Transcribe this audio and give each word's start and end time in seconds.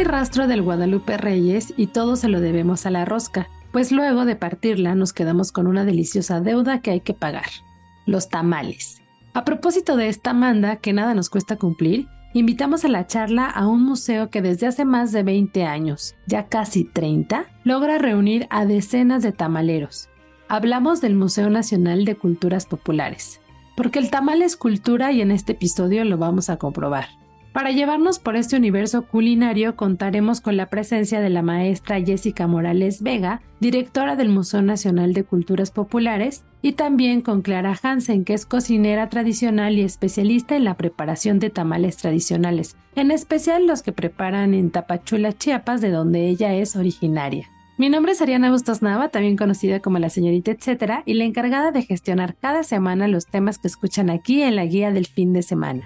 Hay 0.00 0.04
rastro 0.04 0.46
del 0.46 0.62
Guadalupe 0.62 1.18
Reyes 1.18 1.74
y 1.76 1.88
todo 1.88 2.16
se 2.16 2.28
lo 2.28 2.40
debemos 2.40 2.86
a 2.86 2.90
la 2.90 3.04
rosca, 3.04 3.50
pues 3.70 3.92
luego 3.92 4.24
de 4.24 4.34
partirla 4.34 4.94
nos 4.94 5.12
quedamos 5.12 5.52
con 5.52 5.66
una 5.66 5.84
deliciosa 5.84 6.40
deuda 6.40 6.80
que 6.80 6.90
hay 6.90 7.00
que 7.00 7.12
pagar, 7.12 7.44
los 8.06 8.30
tamales. 8.30 9.02
A 9.34 9.44
propósito 9.44 9.98
de 9.98 10.08
esta 10.08 10.32
manda 10.32 10.76
que 10.76 10.94
nada 10.94 11.12
nos 11.12 11.28
cuesta 11.28 11.56
cumplir, 11.56 12.08
invitamos 12.32 12.86
a 12.86 12.88
la 12.88 13.06
charla 13.06 13.44
a 13.44 13.66
un 13.66 13.82
museo 13.82 14.30
que 14.30 14.40
desde 14.40 14.66
hace 14.66 14.86
más 14.86 15.12
de 15.12 15.22
20 15.22 15.64
años, 15.64 16.14
ya 16.26 16.46
casi 16.46 16.84
30, 16.84 17.44
logra 17.64 17.98
reunir 17.98 18.46
a 18.48 18.64
decenas 18.64 19.22
de 19.22 19.32
tamaleros. 19.32 20.08
Hablamos 20.48 21.02
del 21.02 21.14
Museo 21.14 21.50
Nacional 21.50 22.06
de 22.06 22.16
Culturas 22.16 22.64
Populares, 22.64 23.42
porque 23.76 23.98
el 23.98 24.08
tamal 24.08 24.40
es 24.40 24.56
cultura 24.56 25.12
y 25.12 25.20
en 25.20 25.30
este 25.30 25.52
episodio 25.52 26.06
lo 26.06 26.16
vamos 26.16 26.48
a 26.48 26.56
comprobar. 26.56 27.20
Para 27.52 27.72
llevarnos 27.72 28.20
por 28.20 28.36
este 28.36 28.56
universo 28.56 29.02
culinario 29.02 29.74
contaremos 29.74 30.40
con 30.40 30.56
la 30.56 30.66
presencia 30.66 31.20
de 31.20 31.30
la 31.30 31.42
maestra 31.42 32.00
Jessica 32.00 32.46
Morales 32.46 33.02
Vega, 33.02 33.42
directora 33.58 34.14
del 34.14 34.28
Museo 34.28 34.62
Nacional 34.62 35.14
de 35.14 35.24
Culturas 35.24 35.72
Populares, 35.72 36.44
y 36.62 36.72
también 36.72 37.22
con 37.22 37.42
Clara 37.42 37.76
Hansen, 37.82 38.24
que 38.24 38.34
es 38.34 38.46
cocinera 38.46 39.08
tradicional 39.08 39.76
y 39.76 39.82
especialista 39.82 40.54
en 40.54 40.62
la 40.62 40.74
preparación 40.76 41.40
de 41.40 41.50
tamales 41.50 41.96
tradicionales, 41.96 42.76
en 42.94 43.10
especial 43.10 43.66
los 43.66 43.82
que 43.82 43.92
preparan 43.92 44.54
en 44.54 44.70
Tapachula, 44.70 45.32
Chiapas, 45.32 45.80
de 45.80 45.90
donde 45.90 46.28
ella 46.28 46.54
es 46.54 46.76
originaria. 46.76 47.48
Mi 47.78 47.88
nombre 47.88 48.12
es 48.12 48.22
Ariana 48.22 48.52
Bustos 48.52 48.80
Nava, 48.80 49.08
también 49.08 49.36
conocida 49.36 49.80
como 49.80 49.98
la 49.98 50.10
señorita 50.10 50.52
etcétera, 50.52 51.02
y 51.04 51.14
la 51.14 51.24
encargada 51.24 51.72
de 51.72 51.82
gestionar 51.82 52.36
cada 52.36 52.62
semana 52.62 53.08
los 53.08 53.26
temas 53.26 53.58
que 53.58 53.66
escuchan 53.66 54.08
aquí 54.08 54.42
en 54.42 54.54
la 54.54 54.66
guía 54.66 54.92
del 54.92 55.06
fin 55.06 55.32
de 55.32 55.42
semana. 55.42 55.82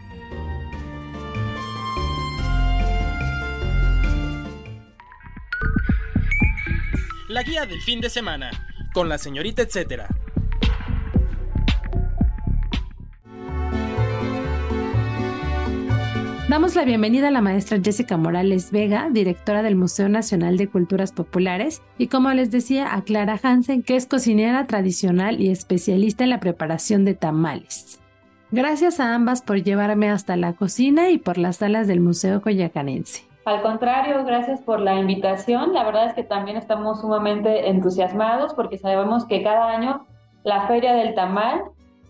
La 7.35 7.43
guía 7.43 7.67
del 7.67 7.81
fin 7.81 8.01
de 8.01 8.11
semana, 8.11 8.49
con 8.93 9.09
la 9.09 9.19
señorita 9.19 9.63
etcétera. 9.63 10.07
Damos 16.49 16.77
la 16.77 16.85
bienvenida 16.85 17.27
a 17.27 17.31
la 17.33 17.41
maestra 17.41 17.81
Jessica 17.83 18.17
Morales 18.17 18.71
Vega, 18.71 19.09
directora 19.11 19.65
del 19.65 19.75
Museo 19.75 20.09
Nacional 20.09 20.57
de 20.57 20.69
Culturas 20.69 21.11
Populares, 21.11 21.83
y 21.99 22.07
como 22.07 22.33
les 22.33 22.53
decía, 22.53 22.95
a 22.95 23.03
Clara 23.03 23.41
Hansen, 23.43 23.83
que 23.83 23.97
es 23.97 24.07
cocinera 24.07 24.69
tradicional 24.69 25.41
y 25.41 25.51
especialista 25.51 26.23
en 26.23 26.31
la 26.31 26.39
preparación 26.39 27.05
de 27.05 27.15
tamales. 27.15 27.98
Gracias 28.53 29.01
a 29.01 29.13
ambas 29.13 29.43
por 29.43 29.61
llevarme 29.61 30.09
hasta 30.09 30.37
la 30.37 30.53
cocina 30.53 31.11
y 31.11 31.19
por 31.19 31.39
las 31.39 31.57
salas 31.57 31.89
del 31.89 31.98
Museo 31.98 32.41
Coyacanense. 32.43 33.33
Al 33.45 33.61
contrario, 33.61 34.25
gracias 34.25 34.61
por 34.63 34.81
la 34.81 34.99
invitación. 34.99 35.75
La 35.75 35.85
verdad 35.85 36.07
es 36.07 36.15
que 36.15 36.25
también 36.25 36.57
estamos 36.57 37.01
sumamente 37.03 37.69
entusiasmados 37.69 38.55
porque 38.55 38.79
sabemos 38.79 39.27
que 39.27 39.43
cada 39.43 39.71
año 39.71 40.07
la 40.45 40.67
Feria 40.67 40.95
del 40.95 41.15
Tamal 41.15 41.63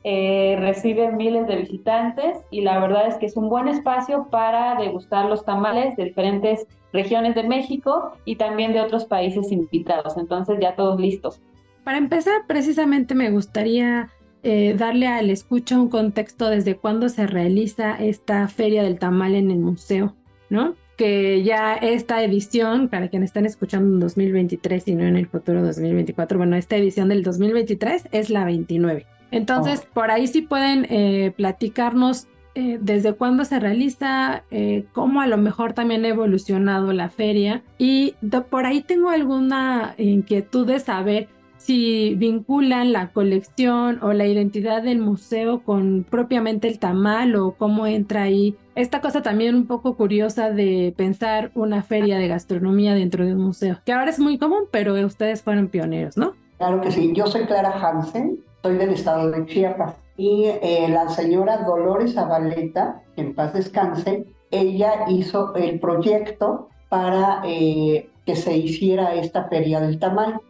eh, 0.05 0.57
recibe 0.61 1.11
miles 1.11 1.49
de 1.49 1.57
visitantes 1.57 2.39
y 2.51 2.61
la 2.61 2.79
verdad 2.79 3.09
es 3.09 3.17
que 3.17 3.27
es 3.27 3.37
un 3.37 3.49
buen 3.49 3.67
espacio 3.69 4.29
para 4.31 4.77
degustar 4.77 5.27
los 5.27 5.45
tamales 5.45 5.97
de 5.97 6.05
diferentes 6.05 6.67
regiones 6.93 7.35
de 7.35 7.43
México 7.43 8.13
y 8.25 8.37
también 8.37 8.73
de 8.73 8.81
otros 8.81 9.05
países 9.07 9.51
invitados. 9.51 10.17
Entonces 10.17 10.59
ya 10.61 10.77
todos 10.77 11.01
listos. 11.01 11.41
Para 11.83 11.99
empezar, 11.99 12.47
precisamente 12.47 13.15
me 13.17 13.31
gustaría 13.31 14.09
eh, 14.45 14.75
darle 14.79 15.09
al 15.09 15.31
escucha 15.31 15.79
un 15.79 15.89
contexto 15.89 16.49
desde 16.49 16.77
cuándo 16.77 17.09
se 17.09 17.27
realiza 17.27 17.97
esta 17.97 18.47
Feria 18.47 18.85
del 18.85 19.01
Tamal 19.01 19.35
en 19.35 19.51
el 19.51 19.59
museo, 19.59 20.15
¿no? 20.49 20.75
Que 20.97 21.43
ya 21.43 21.75
esta 21.75 22.23
edición, 22.23 22.89
para 22.89 23.09
quienes 23.09 23.31
están 23.31 23.47
escuchando 23.47 23.95
en 23.95 24.01
2023 24.01 24.89
y 24.89 24.95
no 24.95 25.05
en 25.05 25.17
el 25.17 25.27
futuro 25.27 25.63
2024, 25.63 26.39
bueno, 26.39 26.57
esta 26.57 26.77
edición 26.77 27.09
del 27.09 27.23
2023 27.23 28.09
es 28.13 28.31
la 28.31 28.45
29. 28.45 29.07
Entonces, 29.31 29.83
oh. 29.85 29.95
por 29.95 30.11
ahí 30.11 30.27
sí 30.27 30.43
pueden 30.43 30.87
eh, 30.91 31.33
platicarnos 31.37 32.29
eh, 32.57 32.79
desde 32.81 33.15
cuándo 33.15 33.45
se 33.45 33.59
realiza, 33.59 34.45
eh, 34.53 34.85
cómo 34.93 35.21
a 35.21 35.27
lo 35.27 35.37
mejor 35.39 35.73
también 35.73 36.05
ha 36.05 36.09
evolucionado 36.09 36.93
la 36.93 37.09
feria. 37.09 37.63
Y 37.79 38.15
por 38.49 38.65
ahí 38.65 38.81
tengo 38.81 39.11
alguna 39.11 39.95
inquietud 39.99 40.67
de 40.67 40.79
saber 40.79 41.29
si 41.65 42.15
vinculan 42.17 42.93
la 42.93 43.11
colección 43.13 43.99
o 44.03 44.13
la 44.13 44.27
identidad 44.27 44.83
del 44.83 44.99
museo 44.99 45.63
con 45.63 46.05
propiamente 46.09 46.69
el 46.69 46.79
tamal 46.79 47.37
o 47.37 47.53
cómo 47.53 47.87
entra 47.87 48.25
ahí. 48.25 48.55
Esta 48.75 49.01
cosa 49.01 49.23
también 49.23 49.55
un 49.55 49.67
poco 49.67 49.97
curiosa 49.97 50.51
de 50.51 50.93
pensar 50.95 51.53
una 51.55 51.83
feria 51.83 52.19
de 52.19 52.29
gastronomía 52.29 52.93
dentro 52.93 53.25
de 53.25 53.35
un 53.35 53.41
museo, 53.41 53.79
que 53.87 53.95
ahora 53.95 54.11
es 54.11 54.19
muy 54.19 54.37
común, 54.37 54.65
pero 54.71 54.95
ustedes 55.07 55.43
fueron 55.43 55.69
pioneros, 55.69 56.19
¿no? 56.19 56.35
Claro 56.59 56.83
que 56.83 56.91
sí. 56.91 57.13
Yo 57.15 57.27
soy 57.27 57.47
Clara 57.47 57.71
Hansen, 57.71 58.41
soy 58.63 58.77
del 58.77 58.91
estado 58.91 59.31
de 59.31 59.47
Chiapas. 59.47 59.95
Y 60.17 60.45
eh, 60.45 60.87
la 60.91 61.09
señora 61.09 61.65
Dolores 61.65 62.17
Abaleta, 62.19 63.03
que 63.17 63.23
en 63.23 63.35
paz 63.35 63.55
descanse, 63.55 64.27
ella 64.51 65.07
hizo 65.09 65.55
el 65.55 65.81
proyecto 65.81 66.69
para 66.89 67.41
eh, 67.45 68.11
que 68.27 68.37
se 68.37 68.55
hiciera 68.57 69.15
esta 69.15 69.45
feria 69.49 69.81
del 69.81 69.99
tamal. 69.99 70.41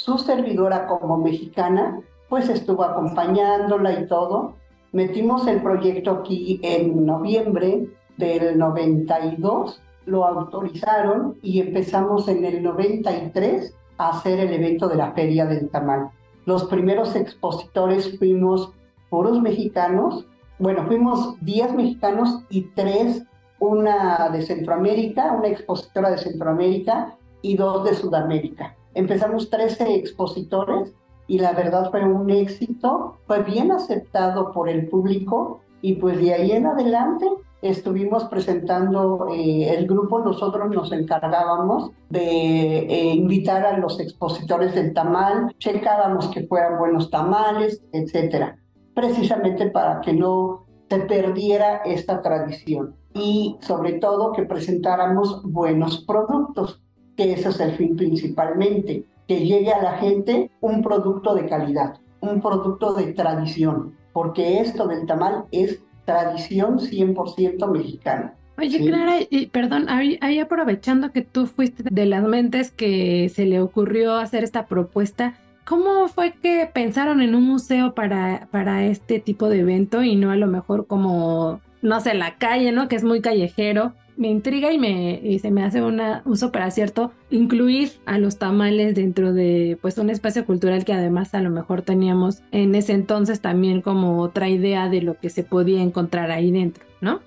Su 0.00 0.16
servidora 0.16 0.86
como 0.86 1.18
mexicana, 1.18 2.00
pues 2.30 2.48
estuvo 2.48 2.84
acompañándola 2.84 4.00
y 4.00 4.06
todo. 4.06 4.54
Metimos 4.92 5.46
el 5.46 5.60
proyecto 5.60 6.10
aquí 6.12 6.58
en 6.62 7.04
noviembre 7.04 7.86
del 8.16 8.56
92, 8.56 9.82
lo 10.06 10.24
autorizaron 10.24 11.36
y 11.42 11.60
empezamos 11.60 12.28
en 12.28 12.46
el 12.46 12.62
93 12.62 13.76
a 13.98 14.08
hacer 14.08 14.40
el 14.40 14.54
evento 14.54 14.88
de 14.88 14.96
la 14.96 15.12
Feria 15.12 15.44
del 15.44 15.68
Tamal. 15.68 16.08
Los 16.46 16.64
primeros 16.64 17.14
expositores 17.14 18.18
fuimos 18.18 18.72
puros 19.10 19.38
mexicanos, 19.42 20.26
bueno, 20.58 20.86
fuimos 20.86 21.36
10 21.42 21.74
mexicanos 21.74 22.42
y 22.48 22.62
3, 22.74 23.22
una 23.58 24.30
de 24.30 24.40
Centroamérica, 24.40 25.32
una 25.32 25.48
expositora 25.48 26.10
de 26.10 26.16
Centroamérica 26.16 27.18
y 27.42 27.54
dos 27.54 27.84
de 27.84 27.94
Sudamérica. 27.94 28.76
Empezamos 28.94 29.50
13 29.50 29.94
expositores 29.94 30.94
y 31.26 31.38
la 31.38 31.52
verdad 31.52 31.90
fue 31.90 32.04
un 32.04 32.28
éxito, 32.30 33.18
fue 33.26 33.42
bien 33.42 33.70
aceptado 33.70 34.52
por 34.52 34.68
el 34.68 34.88
público 34.88 35.60
y 35.80 35.94
pues 35.94 36.18
de 36.18 36.34
ahí 36.34 36.52
en 36.52 36.66
adelante 36.66 37.26
estuvimos 37.62 38.24
presentando 38.24 39.28
eh, 39.32 39.74
el 39.74 39.86
grupo, 39.86 40.18
nosotros 40.20 40.70
nos 40.70 40.90
encargábamos 40.92 41.92
de 42.08 42.78
eh, 42.78 43.14
invitar 43.14 43.64
a 43.64 43.78
los 43.78 44.00
expositores 44.00 44.74
del 44.74 44.92
tamal, 44.92 45.54
checábamos 45.58 46.28
que 46.28 46.46
fueran 46.46 46.78
buenos 46.78 47.10
tamales, 47.10 47.82
etcétera, 47.92 48.58
precisamente 48.94 49.70
para 49.70 50.00
que 50.00 50.12
no 50.12 50.66
se 50.88 50.98
perdiera 51.00 51.82
esta 51.84 52.22
tradición 52.22 52.96
y 53.14 53.56
sobre 53.60 53.94
todo 53.94 54.32
que 54.32 54.42
presentáramos 54.42 55.42
buenos 55.44 56.04
productos 56.04 56.82
que 57.20 57.34
ese 57.34 57.50
es 57.50 57.60
el 57.60 57.72
fin 57.72 57.96
principalmente, 57.96 59.04
que 59.28 59.40
llegue 59.40 59.70
a 59.70 59.82
la 59.82 59.98
gente 59.98 60.50
un 60.62 60.82
producto 60.82 61.34
de 61.34 61.46
calidad, 61.46 61.98
un 62.20 62.40
producto 62.40 62.94
de 62.94 63.12
tradición, 63.12 63.94
porque 64.14 64.60
esto 64.60 64.88
del 64.88 65.04
tamal 65.04 65.44
es 65.52 65.82
tradición 66.06 66.78
100% 66.78 67.70
mexicana. 67.70 68.34
Oye, 68.56 68.86
Clara, 68.86 69.16
y, 69.28 69.46
perdón, 69.48 69.88
ahí, 69.90 70.38
aprovechando 70.38 71.12
que 71.12 71.20
tú 71.20 71.46
fuiste 71.46 71.82
de 71.90 72.06
las 72.06 72.22
mentes 72.22 72.70
que 72.70 73.28
se 73.28 73.44
le 73.44 73.60
ocurrió 73.60 74.16
hacer 74.16 74.42
esta 74.42 74.66
propuesta, 74.66 75.34
¿cómo 75.66 76.08
fue 76.08 76.32
que 76.32 76.70
pensaron 76.72 77.20
en 77.20 77.34
un 77.34 77.44
museo 77.44 77.94
para, 77.94 78.48
para 78.50 78.86
este 78.86 79.20
tipo 79.20 79.50
de 79.50 79.60
evento 79.60 80.02
y 80.02 80.16
no 80.16 80.30
a 80.30 80.36
lo 80.36 80.46
mejor 80.46 80.86
como 80.86 81.60
no 81.82 82.00
sé, 82.00 82.14
la 82.14 82.36
calle, 82.36 82.72
¿no? 82.72 82.88
Que 82.88 82.96
es 82.96 83.04
muy 83.04 83.20
callejero. 83.20 83.94
Me 84.20 84.28
intriga 84.28 84.70
y, 84.70 85.38
se 85.38 85.50
me 85.50 85.64
hace 85.64 85.80
una, 85.80 86.20
un 86.26 86.36
súper 86.36 86.60
acierto 86.60 87.10
incluir 87.30 87.92
a 88.04 88.18
los 88.18 88.36
tamales 88.36 88.94
dentro 88.94 89.32
de 89.32 89.78
pues 89.80 89.96
un 89.96 90.10
espacio 90.10 90.44
cultural 90.44 90.84
que 90.84 90.92
además 90.92 91.34
a 91.34 91.40
lo 91.40 91.48
mejor 91.48 91.80
teníamos 91.80 92.42
en 92.52 92.74
ese 92.74 92.92
entonces 92.92 93.40
también 93.40 93.80
como 93.80 94.20
otra 94.20 94.50
idea 94.50 94.90
de 94.90 95.00
lo 95.00 95.18
que 95.18 95.30
se 95.30 95.42
podía 95.42 95.80
encontrar 95.80 96.30
ahí 96.30 96.50
dentro, 96.50 96.84
¿no? 97.00 97.20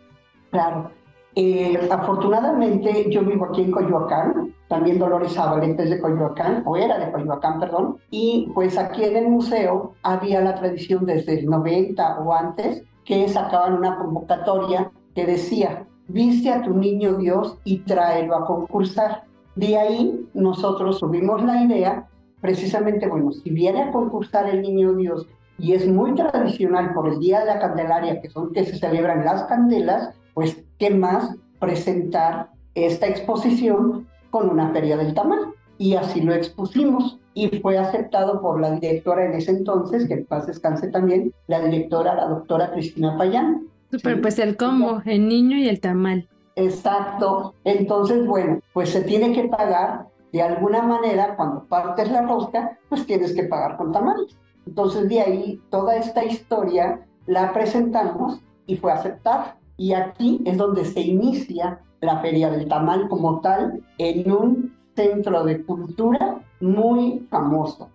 Claro. 0.51 0.91
Eh, 1.33 1.79
afortunadamente 1.89 3.09
yo 3.09 3.23
vivo 3.23 3.45
aquí 3.45 3.63
en 3.63 3.71
Coyoacán, 3.71 4.53
también 4.67 4.99
Dolores 4.99 5.33
Zabaleta 5.33 5.81
es 5.81 5.89
de 5.89 5.99
Coyoacán, 5.99 6.61
o 6.63 6.77
era 6.77 6.99
de 6.99 7.11
Coyoacán, 7.11 7.59
perdón, 7.59 7.97
y 8.11 8.51
pues 8.53 8.77
aquí 8.77 9.03
en 9.03 9.17
el 9.17 9.29
museo 9.29 9.95
había 10.03 10.41
la 10.41 10.53
tradición 10.53 11.07
desde 11.07 11.39
el 11.39 11.47
90 11.47 12.19
o 12.19 12.31
antes 12.35 12.83
que 13.03 13.27
sacaban 13.29 13.73
una 13.73 13.97
convocatoria 13.97 14.91
que 15.15 15.25
decía, 15.25 15.87
viste 16.07 16.51
a 16.51 16.61
tu 16.61 16.73
niño 16.73 17.17
Dios 17.17 17.57
y 17.63 17.79
tráelo 17.79 18.35
a 18.35 18.45
concursar. 18.45 19.23
De 19.55 19.77
ahí 19.77 20.27
nosotros 20.33 20.99
tuvimos 20.99 21.43
la 21.43 21.63
idea, 21.63 22.07
precisamente, 22.41 23.07
bueno, 23.07 23.31
si 23.31 23.49
viene 23.49 23.83
a 23.83 23.91
concursar 23.91 24.49
el 24.49 24.61
niño 24.61 24.93
Dios 24.93 25.27
y 25.57 25.73
es 25.73 25.87
muy 25.87 26.15
tradicional 26.15 26.93
por 26.93 27.07
el 27.07 27.19
Día 27.19 27.41
de 27.41 27.45
la 27.45 27.59
Candelaria, 27.59 28.19
que 28.21 28.29
son 28.29 28.51
que 28.51 28.65
se 28.65 28.77
celebran 28.77 29.23
las 29.23 29.43
candelas, 29.43 30.13
pues 30.33 30.63
qué 30.79 30.89
más 30.89 31.35
presentar 31.59 32.49
esta 32.75 33.07
exposición 33.07 34.07
con 34.29 34.49
una 34.49 34.71
feria 34.71 34.97
del 34.97 35.13
tamal. 35.13 35.53
Y 35.77 35.95
así 35.95 36.21
lo 36.21 36.33
expusimos 36.33 37.19
y 37.33 37.47
fue 37.59 37.77
aceptado 37.77 38.41
por 38.41 38.59
la 38.59 38.71
directora 38.71 39.25
en 39.25 39.33
ese 39.33 39.51
entonces, 39.51 40.07
que 40.07 40.13
en 40.15 40.25
paz 40.25 40.47
descanse 40.47 40.87
también, 40.89 41.33
la 41.47 41.61
directora, 41.61 42.15
la 42.15 42.27
doctora 42.27 42.71
Cristina 42.71 43.17
Payán. 43.17 43.67
Super, 43.93 44.19
pues 44.21 44.39
el 44.39 44.57
combo, 44.57 45.03
el 45.05 45.27
niño 45.27 45.55
y 45.55 45.69
el 45.69 45.79
tamal. 45.79 46.27
Exacto. 46.55 47.53
Entonces, 47.63 48.25
bueno, 48.25 48.59
pues 48.73 48.89
se 48.89 49.01
tiene 49.01 49.33
que 49.33 49.43
pagar 49.47 50.07
de 50.31 50.41
alguna 50.41 50.81
manera, 50.81 51.35
cuando 51.35 51.65
partes 51.65 52.09
la 52.09 52.23
rosca, 52.23 52.79
pues 52.89 53.05
tienes 53.05 53.35
que 53.35 53.43
pagar 53.43 53.77
con 53.77 53.91
tamales. 53.91 54.35
Entonces, 54.65 55.07
de 55.09 55.21
ahí 55.21 55.61
toda 55.69 55.95
esta 55.95 56.25
historia 56.25 57.05
la 57.27 57.53
presentamos 57.53 58.41
y 58.65 58.77
fue 58.77 58.91
aceptada. 58.91 59.59
Y 59.77 59.93
aquí 59.93 60.41
es 60.43 60.57
donde 60.57 60.85
se 60.85 61.01
inicia 61.01 61.79
la 62.01 62.17
Feria 62.17 62.49
del 62.49 62.67
Tamal 62.67 63.07
como 63.09 63.41
tal 63.41 63.83
en 63.99 64.31
un 64.31 64.75
centro 64.95 65.43
de 65.43 65.63
cultura 65.63 66.41
muy 66.61 67.27
famoso, 67.29 67.91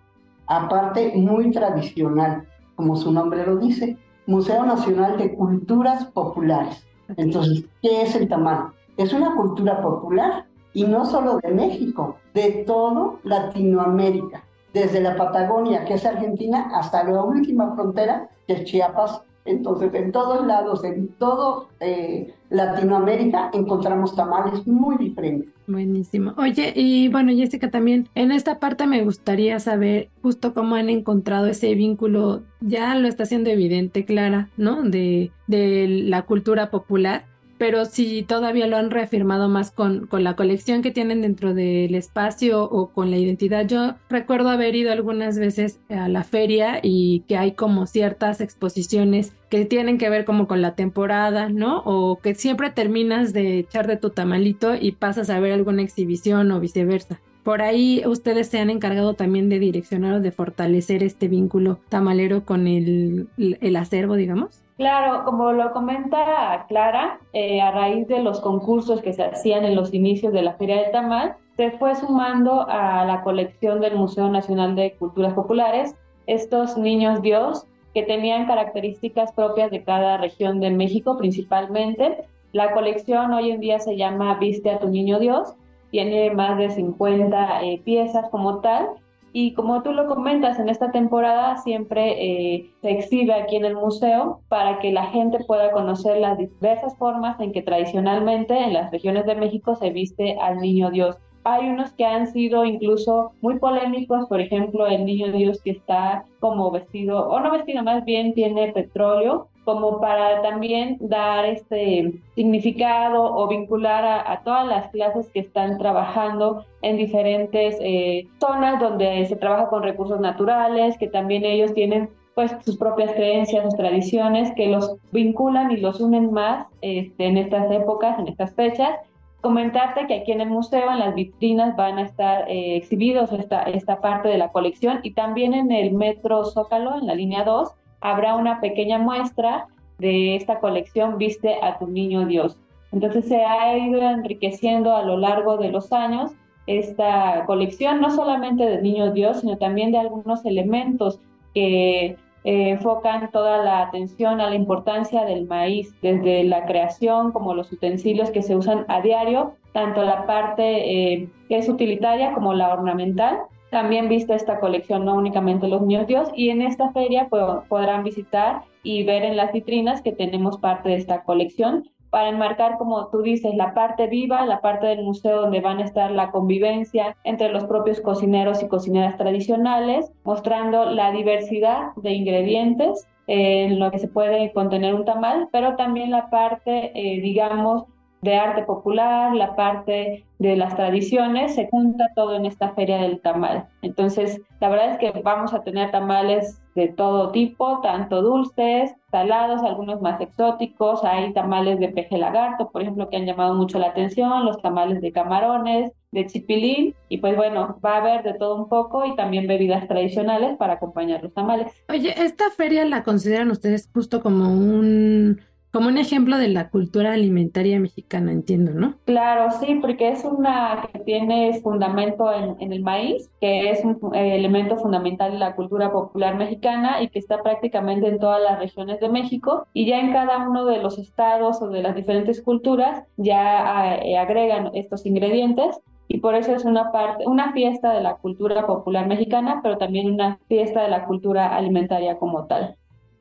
aparte 0.47 1.11
muy 1.17 1.51
tradicional, 1.51 2.47
como 2.75 2.95
su 2.95 3.11
nombre 3.11 3.45
lo 3.45 3.57
dice, 3.57 3.97
Museo 4.29 4.63
Nacional 4.63 5.17
de 5.17 5.33
Culturas 5.33 6.05
Populares. 6.05 6.85
Entonces, 7.17 7.65
¿qué 7.81 8.03
es 8.03 8.15
el 8.15 8.29
tamal? 8.29 8.73
Es 8.95 9.11
una 9.11 9.35
cultura 9.35 9.81
popular 9.81 10.45
y 10.71 10.83
no 10.83 11.07
solo 11.07 11.39
de 11.39 11.49
México, 11.49 12.17
de 12.35 12.63
todo 12.67 13.17
Latinoamérica, 13.23 14.43
desde 14.71 15.01
la 15.01 15.15
Patagonia, 15.15 15.83
que 15.83 15.95
es 15.95 16.05
Argentina, 16.05 16.69
hasta 16.75 17.03
la 17.05 17.23
última 17.23 17.73
frontera, 17.73 18.29
que 18.45 18.53
es 18.53 18.65
Chiapas, 18.65 19.23
entonces, 19.49 19.93
en 19.93 20.11
todos 20.11 20.45
lados, 20.45 20.83
en 20.83 21.07
todo 21.19 21.69
eh, 21.79 22.33
Latinoamérica, 22.49 23.51
encontramos 23.53 24.15
tamales 24.15 24.65
muy 24.67 24.97
diferentes. 24.97 25.49
Buenísimo. 25.67 26.33
Oye, 26.37 26.73
y 26.75 27.09
bueno, 27.09 27.31
Jessica, 27.31 27.69
también 27.69 28.09
en 28.15 28.31
esta 28.31 28.59
parte 28.59 28.87
me 28.87 29.03
gustaría 29.03 29.59
saber 29.59 30.09
justo 30.23 30.53
cómo 30.53 30.75
han 30.75 30.89
encontrado 30.89 31.45
ese 31.45 31.75
vínculo, 31.75 32.41
ya 32.59 32.95
lo 32.95 33.07
está 33.07 33.23
haciendo 33.23 33.51
evidente, 33.51 34.03
Clara, 34.03 34.49
¿no? 34.57 34.81
De, 34.81 35.31
de 35.47 35.87
la 35.87 36.23
cultura 36.23 36.71
popular 36.71 37.25
pero 37.59 37.85
si 37.85 38.23
todavía 38.23 38.65
lo 38.67 38.77
han 38.77 38.89
reafirmado 38.89 39.49
más 39.49 39.69
con, 39.69 40.07
con 40.07 40.23
la 40.23 40.37
colección 40.37 40.81
que 40.81 40.91
tienen 40.91 41.21
dentro 41.21 41.53
del 41.53 41.93
espacio 41.93 42.63
o 42.63 42.87
con 42.87 43.11
la 43.11 43.17
identidad. 43.17 43.67
Yo 43.67 43.95
recuerdo 44.09 44.49
haber 44.49 44.75
ido 44.75 44.93
algunas 44.93 45.37
veces 45.37 45.79
a 45.89 46.07
la 46.07 46.23
feria 46.23 46.79
y 46.81 47.25
que 47.27 47.37
hay 47.37 47.51
como 47.51 47.85
ciertas 47.85 48.39
exposiciones 48.39 49.33
que 49.49 49.65
tienen 49.65 49.97
que 49.97 50.09
ver 50.09 50.23
como 50.23 50.47
con 50.47 50.61
la 50.61 50.75
temporada, 50.75 51.49
¿no? 51.49 51.83
O 51.85 52.19
que 52.19 52.33
siempre 52.33 52.69
terminas 52.69 53.33
de 53.33 53.59
echar 53.59 53.87
de 53.87 53.97
tu 53.97 54.09
tamalito 54.09 54.75
y 54.75 54.93
pasas 54.93 55.29
a 55.29 55.39
ver 55.41 55.51
alguna 55.51 55.81
exhibición 55.81 56.51
o 56.51 56.61
viceversa. 56.61 57.19
Por 57.43 57.61
ahí 57.61 58.03
ustedes 58.05 58.47
se 58.47 58.59
han 58.59 58.69
encargado 58.69 59.13
también 59.13 59.49
de 59.49 59.59
direccionar 59.59 60.15
o 60.15 60.19
de 60.19 60.31
fortalecer 60.31 61.03
este 61.03 61.27
vínculo 61.27 61.79
tamalero 61.89 62.45
con 62.45 62.67
el, 62.67 63.27
el 63.37 63.75
acervo, 63.75 64.15
digamos. 64.15 64.63
Claro, 64.79 65.25
como 65.25 65.51
lo 65.51 65.73
comenta 65.73 66.65
Clara, 66.69 67.19
eh, 67.33 67.59
a 67.59 67.69
raíz 67.71 68.07
de 68.07 68.23
los 68.23 68.39
concursos 68.39 69.01
que 69.01 69.11
se 69.11 69.23
hacían 69.23 69.65
en 69.65 69.75
los 69.75 69.93
inicios 69.93 70.31
de 70.31 70.41
la 70.41 70.53
Feria 70.53 70.81
del 70.81 70.91
Tamal, 70.91 71.35
se 71.57 71.71
fue 71.71 71.95
sumando 71.95 72.65
a 72.69 73.03
la 73.03 73.21
colección 73.21 73.81
del 73.81 73.97
Museo 73.97 74.29
Nacional 74.29 74.77
de 74.77 74.93
Culturas 74.93 75.33
Populares 75.33 75.95
estos 76.27 76.77
niños 76.77 77.21
Dios 77.21 77.65
que 77.93 78.03
tenían 78.03 78.47
características 78.47 79.33
propias 79.33 79.69
de 79.69 79.83
cada 79.83 80.15
región 80.15 80.61
de 80.61 80.69
México 80.69 81.17
principalmente. 81.17 82.23
La 82.53 82.71
colección 82.71 83.33
hoy 83.33 83.51
en 83.51 83.59
día 83.59 83.79
se 83.79 83.97
llama 83.97 84.35
Viste 84.35 84.69
a 84.69 84.79
tu 84.79 84.87
Niño 84.87 85.19
Dios, 85.19 85.55
tiene 85.91 86.31
más 86.31 86.57
de 86.57 86.69
50 86.69 87.63
eh, 87.63 87.81
piezas 87.83 88.29
como 88.29 88.59
tal 88.59 88.89
y 89.31 89.53
como 89.53 89.83
tú 89.83 89.91
lo 89.93 90.07
comentas, 90.07 90.57
en 90.59 90.69
esta 90.69 90.91
temporada 90.91 91.57
siempre 91.57 92.15
eh, 92.17 92.71
se 92.81 92.91
exhibe 92.91 93.33
aquí 93.33 93.57
en 93.57 93.65
el 93.65 93.75
museo 93.75 94.41
para 94.47 94.79
que 94.79 94.91
la 94.91 95.05
gente 95.07 95.43
pueda 95.45 95.71
conocer 95.71 96.17
las 96.17 96.37
diversas 96.37 96.97
formas 96.97 97.39
en 97.39 97.51
que 97.51 97.61
tradicionalmente 97.61 98.57
en 98.57 98.73
las 98.73 98.91
regiones 98.91 99.25
de 99.25 99.35
México 99.35 99.75
se 99.75 99.91
viste 99.91 100.35
al 100.41 100.57
niño 100.57 100.89
Dios. 100.89 101.17
Hay 101.43 101.69
unos 101.69 101.91
que 101.93 102.05
han 102.05 102.27
sido 102.27 102.65
incluso 102.65 103.31
muy 103.41 103.59
polémicos, 103.59 104.27
por 104.27 104.41
ejemplo, 104.41 104.87
el 104.87 105.05
niño 105.05 105.31
Dios 105.31 105.61
que 105.61 105.71
está 105.71 106.25
como 106.39 106.69
vestido, 106.71 107.29
o 107.29 107.39
no 107.39 107.51
vestido, 107.51 107.83
más 107.83 108.03
bien 108.05 108.33
tiene 108.33 108.73
petróleo, 108.73 109.47
como 109.69 110.01
para 110.01 110.41
también 110.41 110.97
dar 110.99 111.45
este 111.45 112.11
significado 112.33 113.21
o 113.23 113.47
vincular 113.47 114.03
a, 114.03 114.41
todas 114.43 114.65
las 114.65 114.89
clases 114.89 115.29
que 115.29 115.41
están 115.41 115.77
trabajando 115.77 116.65
en 116.81 116.97
diferentes 116.97 117.77
eh, 117.79 118.27
zonas 118.39 118.79
donde 118.79 119.27
se 119.27 119.35
trabaja 119.35 119.69
con 119.69 119.83
recursos 119.83 120.19
naturales, 120.19 120.97
que 120.97 121.07
también 121.07 121.45
ellos 121.45 121.75
tienen 121.75 122.09
pues 122.33 122.51
sus 122.65 122.77
propias 122.77 123.11
creencias, 123.11 123.63
sus 123.63 123.75
tradiciones, 123.75 124.51
que 124.55 124.69
los 124.69 124.95
vinculan 125.11 125.69
y 125.69 125.77
los 125.77 126.01
unen 126.01 126.33
más 126.33 126.65
este, 126.81 127.27
en 127.27 127.37
estas 127.37 127.69
épocas, 127.69 128.17
en 128.17 128.27
estas 128.27 128.55
fechas. 128.55 128.97
Comentarte 129.41 130.07
que 130.07 130.15
aquí 130.15 130.31
en 130.31 130.41
el 130.41 130.49
museo, 130.49 130.91
en 130.91 130.97
las 130.97 131.13
vitrinas, 131.13 131.75
van 131.75 131.99
a 131.99 132.01
estar 132.05 132.49
eh, 132.49 132.75
exhibidos 132.75 133.31
esta, 133.33 133.61
esta 133.63 134.01
parte 134.01 134.29
de 134.29 134.39
la 134.39 134.51
colección 134.51 135.01
y 135.03 135.11
también 135.11 135.53
en 135.53 135.71
el 135.71 135.93
Metro 135.93 136.43
Zócalo, 136.45 136.97
en 136.97 137.05
la 137.05 137.13
línea 137.13 137.43
2, 137.43 137.69
habrá 138.01 138.35
una 138.35 138.61
pequeña 138.61 138.97
muestra 138.97 139.67
de 139.97 140.35
esta 140.35 140.59
colección 140.59 141.17
Viste 141.17 141.55
a 141.61 141.77
tu 141.77 141.87
niño 141.87 142.25
Dios. 142.25 142.57
Entonces 142.91 143.27
se 143.27 143.43
ha 143.43 143.77
ido 143.77 144.01
enriqueciendo 144.01 144.95
a 144.95 145.03
lo 145.03 145.17
largo 145.17 145.57
de 145.57 145.69
los 145.69 145.91
años 145.91 146.31
esta 146.65 147.45
colección, 147.45 147.99
no 147.99 148.11
solamente 148.11 148.65
de 148.65 148.81
Niño 148.81 149.11
Dios, 149.11 149.41
sino 149.41 149.57
también 149.57 149.91
de 149.91 149.97
algunos 149.97 150.45
elementos 150.45 151.19
que 151.53 152.05
eh, 152.05 152.69
enfocan 152.69 153.31
toda 153.31 153.63
la 153.63 153.81
atención 153.81 154.39
a 154.39 154.49
la 154.49 154.55
importancia 154.55 155.25
del 155.25 155.47
maíz, 155.47 155.93
desde 156.01 156.43
la 156.43 156.65
creación 156.65 157.31
como 157.31 157.53
los 157.53 157.71
utensilios 157.71 158.29
que 158.29 158.43
se 158.43 158.55
usan 158.55 158.85
a 158.87 159.01
diario, 159.01 159.53
tanto 159.73 160.03
la 160.03 160.25
parte 160.25 161.13
eh, 161.13 161.29
que 161.47 161.57
es 161.57 161.67
utilitaria 161.67 162.33
como 162.33 162.53
la 162.53 162.71
ornamental, 162.71 163.39
también 163.71 164.09
viste 164.09 164.33
esta 164.33 164.59
colección, 164.59 165.05
no 165.05 165.15
únicamente 165.15 165.67
los 165.67 165.81
niños 165.81 166.07
Dios, 166.07 166.29
y 166.35 166.49
en 166.49 166.61
esta 166.61 166.91
feria 166.91 167.29
podrán 167.29 168.03
visitar 168.03 168.63
y 168.83 169.03
ver 169.03 169.23
en 169.23 169.37
las 169.37 169.51
vitrinas 169.51 170.01
que 170.01 170.11
tenemos 170.11 170.57
parte 170.57 170.89
de 170.89 170.95
esta 170.95 171.23
colección 171.23 171.89
para 172.09 172.29
enmarcar, 172.29 172.77
como 172.77 173.07
tú 173.09 173.21
dices, 173.21 173.53
la 173.55 173.73
parte 173.73 174.07
viva, 174.07 174.45
la 174.45 174.61
parte 174.61 174.87
del 174.87 175.03
museo 175.03 175.41
donde 175.41 175.61
van 175.61 175.79
a 175.79 175.85
estar 175.85 176.09
la 176.11 176.31
convivencia 176.31 177.15
entre 177.23 177.51
los 177.51 177.65
propios 177.65 178.01
cocineros 178.01 178.63
y 178.63 178.67
cocineras 178.67 179.17
tradicionales, 179.17 180.11
mostrando 180.23 180.85
la 180.85 181.11
diversidad 181.11 181.93
de 181.97 182.13
ingredientes 182.13 183.07
en 183.27 183.79
lo 183.79 183.91
que 183.91 183.99
se 183.99 184.07
puede 184.07 184.51
contener 184.53 184.95
un 184.95 185.05
tamal, 185.05 185.49
pero 185.51 185.75
también 185.75 186.09
la 186.09 186.31
parte, 186.31 186.91
eh, 186.95 187.21
digamos, 187.21 187.83
de 188.21 188.35
arte 188.35 188.63
popular, 188.63 189.33
la 189.33 189.55
parte 189.55 190.25
de 190.39 190.55
las 190.55 190.75
tradiciones, 190.75 191.55
se 191.55 191.67
junta 191.69 192.09
todo 192.15 192.35
en 192.35 192.45
esta 192.45 192.73
feria 192.73 192.97
del 192.97 193.21
tamal. 193.21 193.67
Entonces, 193.81 194.41
la 194.59 194.69
verdad 194.69 194.91
es 194.91 194.97
que 194.97 195.21
vamos 195.21 195.53
a 195.53 195.63
tener 195.63 195.91
tamales 195.91 196.61
de 196.75 196.87
todo 196.87 197.31
tipo, 197.31 197.81
tanto 197.81 198.21
dulces, 198.21 198.95
salados, 199.11 199.63
algunos 199.63 200.01
más 200.01 200.21
exóticos, 200.21 201.03
hay 201.03 201.33
tamales 201.33 201.79
de 201.79 201.89
peje 201.89 202.17
lagarto, 202.17 202.69
por 202.69 202.81
ejemplo, 202.81 203.09
que 203.09 203.17
han 203.17 203.25
llamado 203.25 203.53
mucho 203.55 203.79
la 203.79 203.87
atención, 203.87 204.45
los 204.45 204.61
tamales 204.61 205.01
de 205.01 205.11
camarones, 205.11 205.91
de 206.11 206.25
chipilín, 206.25 206.95
y 207.09 207.17
pues 207.17 207.35
bueno, 207.35 207.77
va 207.83 207.95
a 207.95 207.97
haber 207.97 208.23
de 208.23 208.33
todo 208.33 208.55
un 208.55 208.69
poco 208.69 209.05
y 209.05 209.15
también 209.15 209.47
bebidas 209.47 209.87
tradicionales 209.87 210.57
para 210.57 210.73
acompañar 210.73 211.21
los 211.21 211.33
tamales. 211.33 211.71
Oye, 211.89 212.13
¿esta 212.17 212.49
feria 212.49 212.85
la 212.85 213.03
consideran 213.03 213.51
ustedes 213.51 213.89
justo 213.93 214.21
como 214.21 214.49
un 214.49 215.41
como 215.71 215.87
un 215.87 215.97
ejemplo 215.97 216.37
de 216.37 216.47
la 216.47 216.69
cultura 216.69 217.13
alimentaria 217.13 217.79
mexicana, 217.79 218.31
entiendo, 218.31 218.73
¿no? 218.73 218.95
Claro, 219.05 219.51
sí, 219.59 219.75
porque 219.81 220.09
es 220.09 220.25
una 220.25 220.87
que 220.91 220.99
tiene 220.99 221.59
fundamento 221.61 222.31
en, 222.33 222.71
el 222.71 222.81
maíz, 222.81 223.29
que 223.39 223.69
es 223.69 223.83
un 223.83 223.99
eh, 224.15 224.35
elemento 224.35 224.77
fundamental 224.77 225.31
de 225.31 225.39
la 225.39 225.55
cultura 225.55 225.91
popular 225.91 226.35
mexicana 226.35 227.01
y 227.01 227.09
que 227.09 227.19
está 227.19 227.41
prácticamente 227.43 228.07
en 228.07 228.19
todas 228.19 228.41
las 228.41 228.59
regiones 228.59 228.99
de 228.99 229.09
México 229.09 229.67
y 229.73 229.85
ya 229.85 229.99
en 229.99 230.11
cada 230.11 230.47
uno 230.47 230.65
de 230.65 230.77
los 230.77 230.97
estados 230.97 231.61
o 231.61 231.69
de 231.69 231.81
las 231.81 231.95
diferentes 231.95 232.41
culturas 232.41 233.03
ya 233.17 233.97
eh, 233.97 234.17
agregan 234.17 234.71
estos 234.73 235.05
ingredientes 235.05 235.79
y 236.11 236.19
por 236.19 236.33
eso 236.33 236.55
es 236.55 236.65
una 236.65 236.91
parte, 236.91 237.27
una 237.27 237.53
fiesta 237.53 237.93
de 237.93 238.01
la 238.01 238.15
cultura 238.15 238.65
popular 238.65 239.07
mexicana, 239.07 239.59
pero 239.61 239.77
también 239.77 240.11
una 240.11 240.39
fiesta 240.47 240.81
de 240.81 240.89
la 240.89 241.05
cultura 241.05 241.55
alimentaria 241.55 242.17
como 242.17 242.47
tal. 242.47 242.75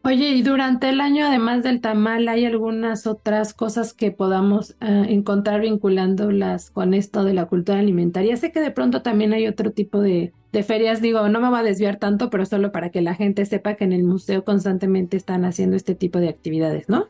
Oye, 0.04 0.30
y 0.30 0.42
durante 0.42 0.88
el 0.88 1.00
año, 1.00 1.26
además 1.26 1.62
del 1.62 1.80
tamal, 1.80 2.28
¿hay 2.28 2.44
algunas 2.46 3.06
otras 3.06 3.52
cosas 3.52 3.92
que 3.92 4.10
podamos 4.10 4.70
eh, 4.80 5.06
encontrar 5.08 5.60
vinculándolas 5.60 6.70
con 6.70 6.94
esto 6.94 7.24
de 7.24 7.34
la 7.34 7.46
cultura 7.46 7.80
alimentaria? 7.80 8.36
Sé 8.36 8.52
que 8.52 8.60
de 8.60 8.70
pronto 8.70 9.02
también 9.02 9.32
hay 9.34 9.46
otro 9.46 9.72
tipo 9.72 10.00
de, 10.00 10.32
de 10.52 10.62
ferias, 10.62 11.02
digo, 11.02 11.28
no 11.28 11.40
me 11.40 11.50
va 11.50 11.58
a 11.58 11.62
desviar 11.62 11.96
tanto, 11.98 12.30
pero 12.30 12.46
solo 12.46 12.72
para 12.72 12.90
que 12.90 13.02
la 13.02 13.14
gente 13.14 13.44
sepa 13.44 13.74
que 13.74 13.84
en 13.84 13.92
el 13.92 14.04
museo 14.04 14.44
constantemente 14.44 15.16
están 15.16 15.44
haciendo 15.44 15.76
este 15.76 15.94
tipo 15.94 16.20
de 16.20 16.28
actividades, 16.28 16.88
¿no? 16.88 17.08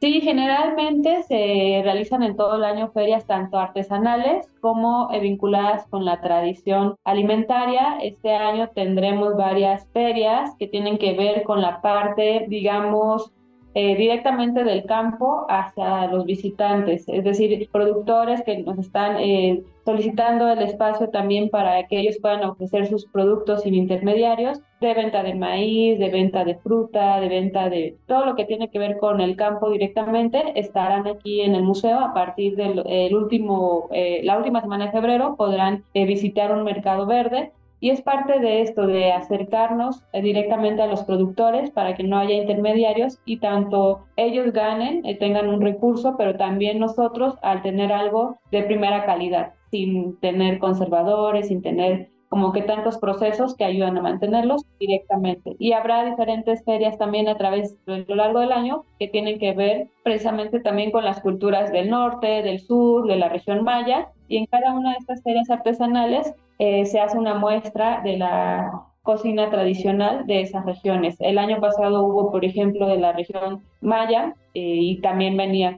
Sí, 0.00 0.22
generalmente 0.22 1.22
se 1.24 1.82
realizan 1.84 2.22
en 2.22 2.34
todo 2.34 2.56
el 2.56 2.64
año 2.64 2.90
ferias 2.90 3.26
tanto 3.26 3.58
artesanales 3.58 4.50
como 4.62 5.10
eh, 5.12 5.20
vinculadas 5.20 5.86
con 5.88 6.06
la 6.06 6.22
tradición 6.22 6.96
alimentaria. 7.04 7.98
Este 8.00 8.34
año 8.34 8.70
tendremos 8.74 9.36
varias 9.36 9.86
ferias 9.92 10.56
que 10.58 10.68
tienen 10.68 10.96
que 10.96 11.12
ver 11.12 11.42
con 11.42 11.60
la 11.60 11.82
parte, 11.82 12.46
digamos, 12.48 13.30
eh, 13.74 13.94
directamente 13.96 14.64
del 14.64 14.84
campo 14.84 15.46
hacia 15.48 16.08
los 16.08 16.24
visitantes, 16.24 17.08
es 17.08 17.22
decir, 17.22 17.68
productores 17.70 18.42
que 18.42 18.58
nos 18.58 18.78
están 18.78 19.16
eh, 19.20 19.62
solicitando 19.84 20.48
el 20.48 20.60
espacio 20.62 21.08
también 21.10 21.50
para 21.50 21.86
que 21.86 22.00
ellos 22.00 22.18
puedan 22.20 22.42
ofrecer 22.42 22.88
sus 22.88 23.06
productos 23.06 23.62
sin 23.62 23.74
intermediarios 23.74 24.60
de 24.80 24.94
venta 24.94 25.22
de 25.22 25.34
maíz, 25.34 26.00
de 26.00 26.10
venta 26.10 26.44
de 26.44 26.56
fruta, 26.56 27.20
de 27.20 27.28
venta 27.28 27.70
de 27.70 27.96
todo 28.06 28.26
lo 28.26 28.34
que 28.34 28.44
tiene 28.44 28.70
que 28.70 28.80
ver 28.80 28.98
con 28.98 29.20
el 29.20 29.36
campo 29.36 29.70
directamente, 29.70 30.58
estarán 30.58 31.06
aquí 31.06 31.42
en 31.42 31.54
el 31.54 31.62
museo 31.62 32.00
a 32.00 32.12
partir 32.12 32.56
del 32.56 33.14
último, 33.14 33.88
eh, 33.92 34.20
la 34.24 34.36
última 34.36 34.60
semana 34.62 34.86
de 34.86 34.92
febrero, 34.92 35.36
podrán 35.36 35.84
visitar 35.94 36.52
un 36.52 36.64
mercado 36.64 37.06
verde 37.06 37.52
y 37.80 37.90
es 37.90 38.02
parte 38.02 38.38
de 38.38 38.60
esto, 38.60 38.86
de 38.86 39.12
acercarnos 39.12 40.04
eh, 40.12 40.22
directamente 40.22 40.82
a 40.82 40.86
los 40.86 41.02
productores 41.04 41.70
para 41.70 41.94
que 41.96 42.04
no 42.04 42.18
haya 42.18 42.34
intermediarios 42.34 43.18
y 43.24 43.38
tanto 43.38 44.06
ellos 44.16 44.52
ganen, 44.52 45.04
eh, 45.06 45.16
tengan 45.16 45.48
un 45.48 45.62
recurso, 45.62 46.14
pero 46.16 46.36
también 46.36 46.78
nosotros 46.78 47.34
al 47.42 47.62
tener 47.62 47.92
algo 47.92 48.38
de 48.50 48.62
primera 48.62 49.06
calidad, 49.06 49.54
sin 49.70 50.18
tener 50.20 50.58
conservadores, 50.58 51.48
sin 51.48 51.62
tener 51.62 52.10
como 52.28 52.52
que 52.52 52.62
tantos 52.62 52.98
procesos 52.98 53.56
que 53.56 53.64
ayudan 53.64 53.98
a 53.98 54.02
mantenerlos 54.02 54.64
directamente. 54.78 55.56
Y 55.58 55.72
habrá 55.72 56.04
diferentes 56.04 56.62
ferias 56.64 56.96
también 56.96 57.28
a 57.28 57.36
través 57.36 57.76
de 57.86 58.04
lo 58.06 58.14
largo 58.14 58.38
del 58.38 58.52
año 58.52 58.84
que 59.00 59.08
tienen 59.08 59.40
que 59.40 59.52
ver 59.52 59.88
precisamente 60.04 60.60
también 60.60 60.92
con 60.92 61.04
las 61.04 61.20
culturas 61.20 61.72
del 61.72 61.90
norte, 61.90 62.42
del 62.42 62.60
sur, 62.60 63.08
de 63.08 63.16
la 63.16 63.28
región 63.28 63.64
maya. 63.64 64.10
Y 64.28 64.36
en 64.36 64.46
cada 64.46 64.72
una 64.72 64.92
de 64.92 64.98
estas 64.98 65.24
ferias 65.24 65.50
artesanales 65.50 66.32
eh, 66.60 66.84
se 66.84 67.00
hace 67.00 67.16
una 67.16 67.34
muestra 67.36 68.02
de 68.02 68.18
la 68.18 68.82
cocina 69.02 69.48
tradicional 69.48 70.26
de 70.26 70.42
esas 70.42 70.66
regiones. 70.66 71.16
El 71.18 71.38
año 71.38 71.58
pasado 71.58 72.04
hubo, 72.04 72.30
por 72.30 72.44
ejemplo, 72.44 72.86
de 72.86 72.98
la 72.98 73.12
región 73.12 73.62
maya 73.80 74.34
eh, 74.52 74.60
y 74.60 75.00
también 75.00 75.38
venía 75.38 75.74